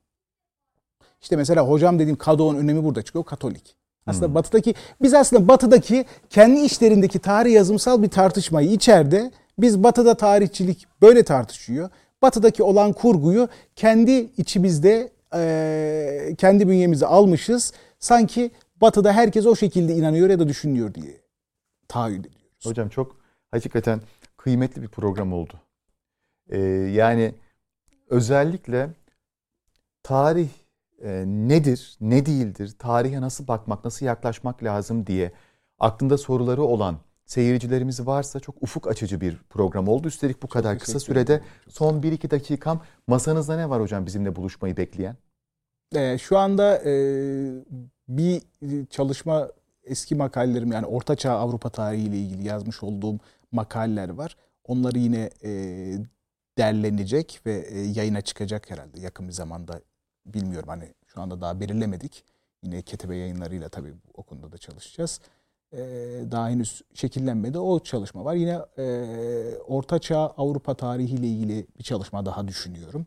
İşte 1.20 1.36
mesela 1.36 1.68
hocam 1.68 1.98
dediğim 1.98 2.16
Kado'nun 2.16 2.58
önemi 2.58 2.84
burada 2.84 3.02
çıkıyor. 3.02 3.24
Katolik. 3.24 3.76
Aslında 4.06 4.26
hmm. 4.26 4.34
batıdaki 4.34 4.74
biz 5.02 5.14
aslında 5.14 5.48
batıdaki 5.48 6.04
kendi 6.30 6.60
işlerindeki 6.60 7.18
tarih 7.18 7.52
yazımsal 7.52 8.02
bir 8.02 8.08
tartışmayı 8.08 8.70
içeride 8.70 9.30
biz 9.58 9.82
batıda 9.82 10.14
tarihçilik 10.14 10.86
böyle 11.02 11.22
tartışıyor. 11.24 11.90
Batıdaki 12.22 12.62
olan 12.62 12.92
kurguyu 12.92 13.48
kendi 13.76 14.12
içimizde 14.12 15.12
kendi 16.34 16.68
bünyemize 16.68 17.06
almışız. 17.06 17.72
Sanki 17.98 18.50
batıda 18.80 19.12
herkes 19.12 19.46
o 19.46 19.56
şekilde 19.56 19.94
inanıyor 19.94 20.30
ya 20.30 20.38
da 20.38 20.48
düşünüyor 20.48 20.94
diye 20.94 21.20
tahayyül 21.88 22.20
ediyoruz. 22.20 22.64
Hocam 22.64 22.88
çok 22.88 23.16
hakikaten 23.50 24.00
kıymetli 24.36 24.82
bir 24.82 24.88
program 24.88 25.32
oldu. 25.32 25.60
Yani 26.92 27.34
özellikle 28.10 28.90
tarih 30.02 30.48
nedir, 31.24 31.96
ne 32.00 32.26
değildir, 32.26 32.74
tarihe 32.78 33.20
nasıl 33.20 33.48
bakmak, 33.48 33.84
nasıl 33.84 34.06
yaklaşmak 34.06 34.64
lazım 34.64 35.06
diye 35.06 35.32
aklında 35.78 36.18
soruları 36.18 36.62
olan 36.62 36.98
seyircilerimiz 37.28 38.06
varsa 38.06 38.40
çok 38.40 38.62
ufuk 38.62 38.88
açıcı 38.88 39.20
bir 39.20 39.36
program 39.50 39.88
oldu. 39.88 40.08
Üstelik 40.08 40.42
bu 40.42 40.46
çok 40.46 40.50
kadar 40.50 40.78
kısa 40.78 41.00
sürede 41.00 41.42
son 41.68 42.02
1-2 42.02 42.30
dakikam 42.30 42.82
masanızda 43.06 43.56
ne 43.56 43.70
var 43.70 43.82
hocam 43.82 44.06
bizimle 44.06 44.36
buluşmayı 44.36 44.76
bekleyen? 44.76 45.16
Ee, 45.94 46.18
şu 46.18 46.38
anda 46.38 46.82
e, 46.84 46.92
bir 48.08 48.42
çalışma 48.90 49.48
eski 49.84 50.14
makalelerim 50.14 50.72
yani 50.72 50.86
Ortaçağ 50.86 51.32
Avrupa 51.32 51.70
tarihi 51.70 52.02
ile 52.02 52.16
ilgili 52.18 52.46
yazmış 52.48 52.82
olduğum 52.82 53.18
makaleler 53.52 54.08
var. 54.08 54.36
Onları 54.64 54.98
yine 54.98 55.30
e, 55.44 55.50
derlenecek 56.58 57.40
ve 57.46 57.66
e, 57.70 57.80
yayına 57.80 58.20
çıkacak 58.20 58.70
herhalde 58.70 59.00
yakın 59.00 59.28
bir 59.28 59.32
zamanda 59.32 59.80
bilmiyorum 60.26 60.68
hani 60.68 60.94
Şu 61.06 61.20
anda 61.20 61.40
daha 61.40 61.60
belirlemedik. 61.60 62.24
Yine 62.62 62.82
Ketebe 62.82 63.16
yayınlarıyla 63.16 63.68
tabii 63.68 63.94
o 64.14 64.22
konuda 64.22 64.52
da 64.52 64.58
çalışacağız. 64.58 65.20
E, 65.72 65.78
daha 66.30 66.48
henüz 66.48 66.82
şekillenmedi. 66.94 67.58
O 67.58 67.80
çalışma 67.80 68.24
var. 68.24 68.34
Yine 68.34 68.58
e, 68.78 69.58
Orta 69.58 69.98
Çağ 69.98 70.18
Avrupa 70.18 70.74
tarihiyle 70.74 71.26
ilgili 71.26 71.66
bir 71.78 71.84
çalışma 71.84 72.26
daha 72.26 72.48
düşünüyorum. 72.48 73.06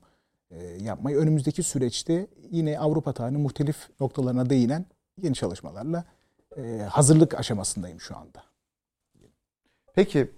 E, 0.52 0.64
yapmayı 0.64 1.18
önümüzdeki 1.18 1.64
süreçte 1.64 2.28
yine 2.52 2.80
Avrupa 2.80 3.14
tarihinin 3.14 3.42
muhtelif 3.42 3.90
noktalarına 4.00 4.50
değinen 4.50 4.86
yeni 5.22 5.36
çalışmalarla 5.36 6.04
e, 6.58 6.78
hazırlık 6.90 7.40
aşamasındayım 7.40 8.02
şu 8.02 8.18
anda. 8.18 8.44
Peki 9.94 10.32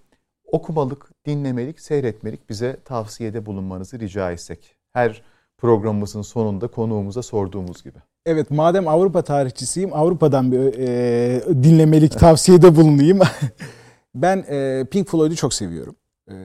okumalık, 0.52 1.26
dinlemelik, 1.26 1.80
seyretmelik 1.80 2.50
bize 2.50 2.80
tavsiyede 2.86 3.46
bulunmanızı 3.46 4.00
rica 4.00 4.32
etsek. 4.32 4.76
Her 4.94 5.22
programımızın 5.58 6.22
sonunda 6.22 6.68
konuğumuza 6.68 7.22
sorduğumuz 7.22 7.84
gibi. 7.84 8.00
Evet 8.26 8.52
madem 8.52 8.88
Avrupa 8.88 9.22
tarihçisiyim 9.22 9.94
Avrupa'dan 9.94 10.52
bir 10.52 10.80
e, 10.80 11.64
dinlemelik 11.64 12.20
tavsiyede 12.20 12.76
bulunayım. 12.76 13.20
ben 14.16 14.46
e, 14.50 14.86
Pink 14.92 15.10
Floyd'u 15.10 15.36
çok 15.36 15.54
seviyorum. 15.54 15.96
E, 16.28 16.36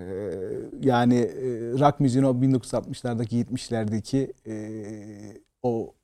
yani 0.81 1.14
e, 1.14 1.45
rock 1.79 2.01
müziğin 2.01 2.25
o 2.25 2.31
1960'lardaki 2.31 3.45
70'lerdeki 3.45 4.33
e, 4.47 4.55
o 5.62 5.95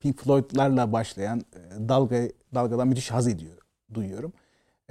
Pink 0.00 0.20
Floyd'larla 0.20 0.92
başlayan 0.92 1.38
e, 1.38 1.88
dalga 1.88 2.16
dalgadan 2.54 2.88
müthiş 2.88 3.10
haz 3.10 3.28
ediyor, 3.28 3.56
duyuyorum. 3.94 4.32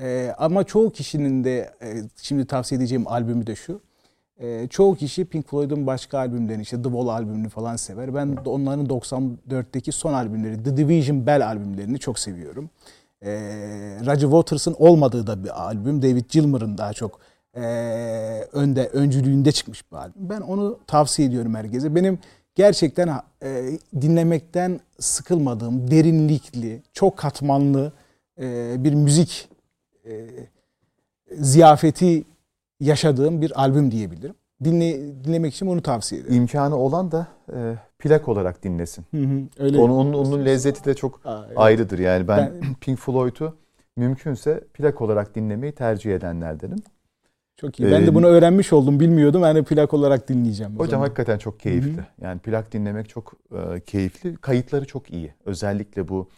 E, 0.02 0.34
ama 0.38 0.64
çoğu 0.64 0.92
kişinin 0.92 1.44
de 1.44 1.74
e, 1.82 1.96
şimdi 2.22 2.46
tavsiye 2.46 2.80
edeceğim 2.80 3.08
albümü 3.08 3.48
de 3.48 3.56
şu. 3.56 3.82
E, 4.40 4.68
çoğu 4.68 4.96
kişi 4.96 5.26
Pink 5.26 5.50
Floyd'un 5.50 5.88
başka 5.88 6.18
albümlerini 6.18 6.62
işte 6.62 6.78
The 6.78 6.84
Wall 6.84 7.08
albümünü 7.08 7.50
falan 7.50 7.76
sever. 7.76 8.16
Ben 8.16 8.38
onların 8.46 8.86
94'teki 8.86 9.92
son 9.92 10.14
albümleri 10.14 10.64
The 10.64 10.78
Division 10.78 11.26
Bell 11.26 11.48
albümlerini 11.48 12.00
çok 12.00 12.20
seviyorum. 12.20 12.70
E, 13.22 13.32
Roger 14.06 14.20
Waters'ın 14.20 14.76
olmadığı 14.80 15.28
da 15.28 15.44
bir 15.44 15.64
albüm. 15.64 16.02
David 16.02 16.26
Gilmour'ın 16.30 16.78
daha 16.78 16.94
çok 16.94 17.20
e, 17.56 17.62
önde 18.52 18.88
öncülüğünde 18.88 19.52
çıkmış 19.52 19.92
bir 19.92 19.98
albüm. 19.98 20.30
Ben 20.30 20.42
onu 20.42 20.80
tavsiye 20.88 21.28
ediyorum 21.28 21.56
herkese. 21.56 21.96
Benim 21.96 22.20
gerçekten 22.56 23.22
e, 23.44 23.80
dinlemekten 24.02 24.80
sıkılmadığım, 25.00 25.92
derinlikli, 25.92 26.84
çok 26.94 27.18
katmanlı 27.18 27.92
e, 28.40 28.76
bir 28.84 28.94
müzik 28.94 29.50
e, 30.06 30.28
ziyafeti 31.32 32.24
yaşadığım 32.80 33.42
bir 33.42 33.62
albüm 33.62 33.92
diyebilirim. 33.92 34.36
Dinle, 34.64 35.24
dinlemek 35.24 35.54
için 35.54 35.68
onu 35.68 35.82
tavsiye 35.82 36.22
ederim. 36.22 36.36
İmkanı 36.36 36.78
olan 36.78 37.12
da 37.12 37.28
e, 37.54 37.76
plak 38.00 38.28
olarak 38.28 38.64
dinlesin. 38.64 39.06
Hı 39.12 39.22
hı, 39.22 39.42
öyle. 39.60 39.78
Onun, 39.78 39.94
onun, 39.94 40.14
onun 40.14 40.46
lezzeti 40.46 40.86
de 40.86 40.94
çok 40.94 41.26
Aa, 41.26 41.44
evet. 41.48 41.58
ayrıdır. 41.58 42.00
Yani 42.00 42.28
ben, 42.28 42.52
ben 42.62 42.74
Pink 42.82 43.00
Floyd'u 43.00 43.56
mümkünse 43.96 44.64
plak 44.74 45.02
olarak 45.02 45.36
dinlemeyi 45.36 45.72
tercih 45.72 46.16
edenlerdenim. 46.16 46.78
Çok 47.58 47.80
iyi. 47.80 47.92
Ben 47.92 48.02
ee, 48.02 48.08
de 48.08 48.16
bunu 48.16 48.28
öğrenmiş 48.28 48.74
oldum. 48.74 49.00
Bilmiyordum. 49.00 49.42
Yani 49.42 49.64
plak 49.64 49.94
olarak 49.94 50.30
dinleyeceğim. 50.30 50.74
Hocam 50.74 50.90
zaman. 50.90 51.04
hakikaten 51.04 51.38
çok 51.38 51.60
keyifli. 51.60 51.98
Hı-hı. 51.98 52.06
Yani 52.22 52.40
plak 52.40 52.74
dinlemek 52.74 53.10
çok 53.10 53.34
e, 53.52 53.80
keyifli. 53.80 54.36
Kayıtları 54.36 54.86
çok 54.86 55.12
iyi. 55.12 55.34
Özellikle 55.46 56.08
bu 56.08 56.30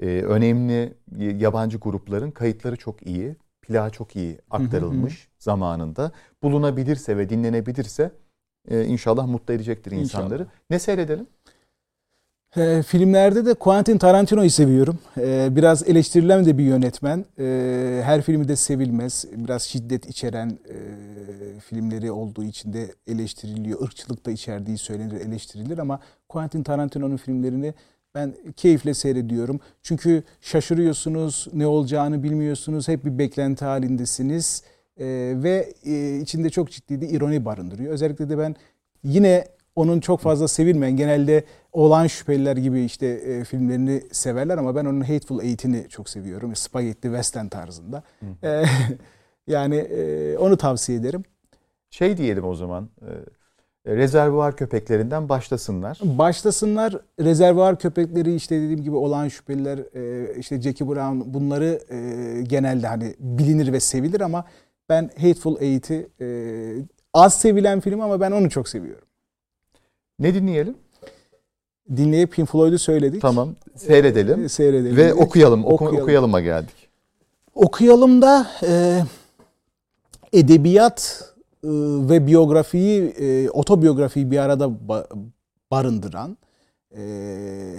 e, 0.00 0.06
önemli 0.06 0.94
yabancı 1.18 1.78
grupların 1.78 2.30
kayıtları 2.30 2.76
çok 2.76 3.06
iyi. 3.06 3.36
Plağı 3.66 3.90
çok 3.90 4.16
iyi 4.16 4.38
aktarılmış 4.50 5.28
zamanında. 5.38 6.12
Bulunabilirse 6.42 7.16
ve 7.16 7.28
dinlenebilirse 7.28 8.10
e, 8.68 8.84
inşallah 8.84 9.26
mutlu 9.26 9.54
edecektir 9.54 9.92
insanları. 9.92 10.42
İnşallah. 10.42 10.54
Ne 10.70 10.78
seyredelim? 10.78 11.26
E, 12.56 12.82
filmlerde 12.82 13.46
de 13.46 13.54
Quentin 13.54 13.98
Tarantino'yu 13.98 14.50
seviyorum. 14.50 14.98
E, 15.18 15.56
biraz 15.56 15.88
eleştirilen 15.88 16.44
de 16.44 16.58
bir 16.58 16.64
yönetmen. 16.64 17.24
E, 17.38 18.00
her 18.04 18.22
filmi 18.22 18.48
de 18.48 18.56
sevilmez. 18.56 19.24
Biraz 19.36 19.62
şiddet 19.62 20.06
içeren 20.06 20.58
e, 20.68 20.76
filmleri 21.60 22.12
olduğu 22.12 22.44
için 22.44 22.72
de 22.72 22.94
eleştiriliyor. 23.06 23.86
Irkçılık 23.86 24.26
da 24.26 24.30
içerdiği 24.30 24.78
söylenir, 24.78 25.20
eleştirilir 25.20 25.78
ama 25.78 26.00
Quentin 26.28 26.62
Tarantino'nun 26.62 27.16
filmlerini 27.16 27.74
ben 28.14 28.34
keyifle 28.56 28.94
seyrediyorum. 28.94 29.60
Çünkü 29.82 30.22
şaşırıyorsunuz, 30.40 31.46
ne 31.52 31.66
olacağını 31.66 32.22
bilmiyorsunuz, 32.22 32.88
hep 32.88 33.04
bir 33.04 33.18
beklenti 33.18 33.64
halindesiniz. 33.64 34.62
E, 34.96 35.06
ve 35.36 35.72
e, 35.84 36.18
içinde 36.18 36.50
çok 36.50 36.70
ciddi 36.70 37.00
bir 37.00 37.10
ironi 37.10 37.44
barındırıyor. 37.44 37.92
Özellikle 37.92 38.28
de 38.28 38.38
ben 38.38 38.56
yine 39.04 39.44
onun 39.76 40.00
çok 40.00 40.20
fazla 40.20 40.48
sevilmeyen, 40.48 40.96
genelde 40.96 41.44
olan 41.72 42.06
şüpheliler 42.06 42.56
gibi 42.56 42.80
işte 42.80 43.06
e, 43.06 43.44
filmlerini 43.44 44.02
severler 44.12 44.58
ama 44.58 44.76
ben 44.76 44.84
onun 44.84 45.00
Hateful 45.00 45.42
Eight'ini 45.42 45.88
çok 45.88 46.08
seviyorum. 46.08 46.56
Spaghetti 46.56 47.02
Western 47.02 47.48
tarzında. 47.48 48.02
E, 48.42 48.64
yani 49.46 49.76
e, 49.76 50.36
onu 50.38 50.56
tavsiye 50.56 50.98
ederim. 50.98 51.22
Şey 51.90 52.16
diyelim 52.16 52.44
o 52.44 52.54
zaman. 52.54 52.88
E, 53.02 53.10
rezervuar 53.86 54.56
köpeklerinden 54.56 55.28
başlasınlar. 55.28 55.98
Başlasınlar. 56.02 56.96
Rezervuar 57.20 57.78
köpekleri 57.78 58.34
işte 58.34 58.60
dediğim 58.60 58.82
gibi 58.82 58.96
olan 58.96 59.28
şüpheliler 59.28 59.78
e, 59.94 60.34
işte 60.38 60.62
Jackie 60.62 60.88
Brown 60.88 61.34
bunları 61.34 61.80
e, 61.90 62.42
genelde 62.42 62.86
hani 62.86 63.14
bilinir 63.18 63.72
ve 63.72 63.80
sevilir 63.80 64.20
ama 64.20 64.44
ben 64.88 65.10
Hateful 65.20 65.60
Eight'i 65.60 66.08
e, 66.20 66.26
az 67.14 67.34
sevilen 67.34 67.80
film 67.80 68.00
ama 68.00 68.20
ben 68.20 68.30
onu 68.30 68.50
çok 68.50 68.68
seviyorum. 68.68 69.08
Ne 70.18 70.34
dinleyelim? 70.34 70.74
Dinleyip 71.96 72.32
Pink 72.32 72.48
Floyd'u 72.48 72.78
söyledik. 72.78 73.22
Tamam. 73.22 73.54
Seyredelim. 73.76 74.44
E, 74.44 74.48
seyredelim. 74.48 74.96
Ve 74.96 75.14
okuyalım. 75.14 75.64
okuyalım. 75.64 76.02
Okuyalıma 76.02 76.40
geldik. 76.40 76.88
Okuyalım 77.54 78.22
da 78.22 78.46
e, 78.62 79.02
edebiyat 80.32 81.24
e, 81.33 81.33
ve 82.08 82.26
biyografiyi, 82.26 83.02
e, 83.02 83.50
otobiyografiyi 83.50 84.30
bir 84.30 84.38
arada 84.38 84.64
ba- 84.64 85.06
barındıran, 85.70 86.36
e, 86.96 87.00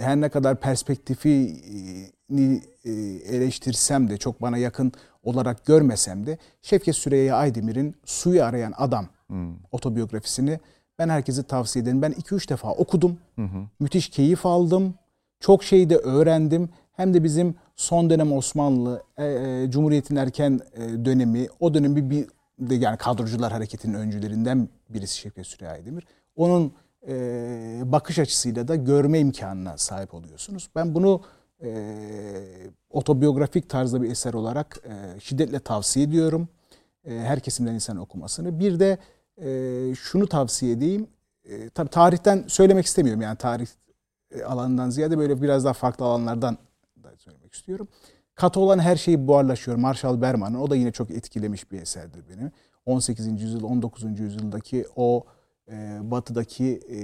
her 0.00 0.20
ne 0.20 0.28
kadar 0.28 0.60
perspektifini 0.60 2.62
e, 2.84 2.90
eleştirsem 3.36 4.10
de, 4.10 4.16
çok 4.16 4.42
bana 4.42 4.58
yakın 4.58 4.92
olarak 5.22 5.66
görmesem 5.66 6.26
de, 6.26 6.38
Şevket 6.62 6.96
Süreyya 6.96 7.36
Aydemir'in 7.36 7.94
Suyu 8.04 8.44
Arayan 8.44 8.74
Adam 8.76 9.06
hmm. 9.26 9.54
otobiyografisini 9.72 10.60
ben 10.98 11.08
herkese 11.08 11.42
tavsiye 11.42 11.82
ederim. 11.82 12.02
Ben 12.02 12.12
2-3 12.12 12.48
defa 12.48 12.72
okudum. 12.72 13.18
Hı 13.36 13.42
hı. 13.42 13.64
Müthiş 13.80 14.08
keyif 14.08 14.46
aldım. 14.46 14.94
Çok 15.40 15.64
şey 15.64 15.90
de 15.90 15.96
öğrendim. 15.96 16.68
Hem 16.92 17.14
de 17.14 17.24
bizim 17.24 17.54
son 17.76 18.10
dönem 18.10 18.32
Osmanlı, 18.32 19.02
e, 19.16 19.26
e, 19.26 19.70
Cumhuriyet'in 19.70 20.16
erken 20.16 20.60
e, 20.74 21.04
dönemi, 21.04 21.46
o 21.60 21.74
dönemi 21.74 22.10
bir 22.10 22.26
yani 22.58 22.96
kadrocular 22.96 23.52
hareketinin 23.52 23.94
öncülerinden 23.94 24.68
birisi 24.88 25.18
Şevket 25.18 25.46
Süreyya 25.46 25.84
Demir. 25.86 26.06
Onun 26.36 26.72
e, 27.08 27.82
bakış 27.84 28.18
açısıyla 28.18 28.68
da 28.68 28.76
görme 28.76 29.18
imkanına 29.18 29.78
sahip 29.78 30.14
oluyorsunuz. 30.14 30.70
Ben 30.74 30.94
bunu 30.94 31.22
e, 31.62 31.68
otobiyografik 32.90 33.68
tarzda 33.68 34.02
bir 34.02 34.10
eser 34.10 34.34
olarak 34.34 34.80
e, 34.84 35.20
şiddetle 35.20 35.58
tavsiye 35.60 36.06
ediyorum. 36.06 36.48
E, 37.04 37.10
her 37.10 37.40
kesimden 37.40 37.74
insan 37.74 37.96
okumasını. 37.96 38.60
Bir 38.60 38.80
de 38.80 38.98
e, 39.42 39.94
şunu 39.94 40.26
tavsiye 40.26 40.72
edeyim. 40.72 41.06
E, 41.44 41.70
tabii 41.70 41.90
tarihten 41.90 42.44
söylemek 42.48 42.86
istemiyorum 42.86 43.22
yani 43.22 43.36
tarih 43.36 43.66
e, 44.30 44.42
alanından 44.42 44.90
ziyade 44.90 45.18
böyle 45.18 45.42
biraz 45.42 45.64
daha 45.64 45.72
farklı 45.72 46.04
alanlardan 46.04 46.58
da 47.04 47.12
söylemek 47.16 47.54
istiyorum. 47.54 47.88
Katı 48.36 48.60
olan 48.60 48.78
her 48.78 48.96
şeyi 48.96 49.28
buharlaşıyor. 49.28 49.76
Marshall 49.76 50.20
Berman'ın 50.20 50.58
o 50.58 50.70
da 50.70 50.76
yine 50.76 50.92
çok 50.92 51.10
etkilemiş 51.10 51.72
bir 51.72 51.82
eserdir 51.82 52.24
beni. 52.30 52.50
18. 52.86 53.42
yüzyıl 53.42 53.64
19. 53.64 54.20
yüzyıldaki 54.20 54.86
o 54.96 55.24
e, 55.70 55.98
batıdaki 56.02 56.80
e, 56.88 56.96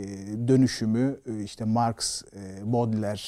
dönüşümü 0.49 1.21
e, 1.27 1.43
işte 1.43 1.65
Marx, 1.65 2.23
e, 2.37 2.73
Baudelaire, 2.73 3.23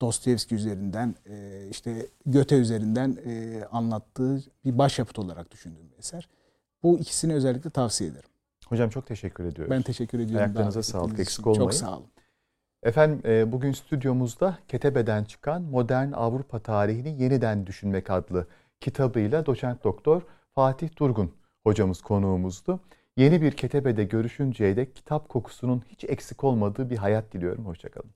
Dostoyevski 0.00 0.54
üzerinden 0.54 1.14
e, 1.26 1.66
işte 1.70 2.06
Göte 2.26 2.56
üzerinden 2.56 3.18
e, 3.26 3.64
anlattığı 3.72 4.42
bir 4.64 4.78
başyapıt 4.78 5.18
olarak 5.18 5.50
düşündüğüm 5.50 5.90
bir 5.92 5.98
eser. 5.98 6.28
Bu 6.82 6.98
ikisini 6.98 7.34
özellikle 7.34 7.70
tavsiye 7.70 8.10
ederim. 8.10 8.28
Hocam 8.68 8.90
çok 8.90 9.06
teşekkür 9.06 9.44
ediyoruz. 9.44 9.70
Ben 9.70 9.82
teşekkür 9.82 10.18
ediyorum. 10.18 10.46
Ayaklarınıza 10.46 10.82
sağlık. 10.82 11.18
Eksik 11.18 11.46
olmayın. 11.46 11.70
Çok 11.70 11.74
sağ 11.74 11.96
olun. 11.96 12.06
Efendim 12.84 13.22
e, 13.24 13.52
bugün 13.52 13.72
stüdyomuzda 13.72 14.58
Ketebe'den 14.68 15.24
çıkan 15.24 15.62
Modern 15.62 16.12
Avrupa 16.12 16.58
Tarihini 16.58 17.22
Yeniden 17.22 17.66
Düşünmek 17.66 18.10
adlı 18.10 18.46
kitabıyla 18.80 19.46
doçent 19.46 19.84
doktor 19.84 20.22
Fatih 20.54 20.88
Durgun 20.98 21.32
hocamız 21.62 22.02
konuğumuzdu. 22.02 22.80
Yeni 23.16 23.42
bir 23.42 23.52
Ketebe'de 23.52 24.04
görüşünceye 24.04 24.76
dek 24.76 24.96
kitap 24.96 25.28
kokusunun 25.28 25.82
hiç 25.88 26.04
eksik 26.04 26.44
olmadığı 26.44 26.90
bir 26.90 26.96
hayat 26.96 27.32
diliyorum. 27.32 27.66
Hoşçakalın. 27.66 28.10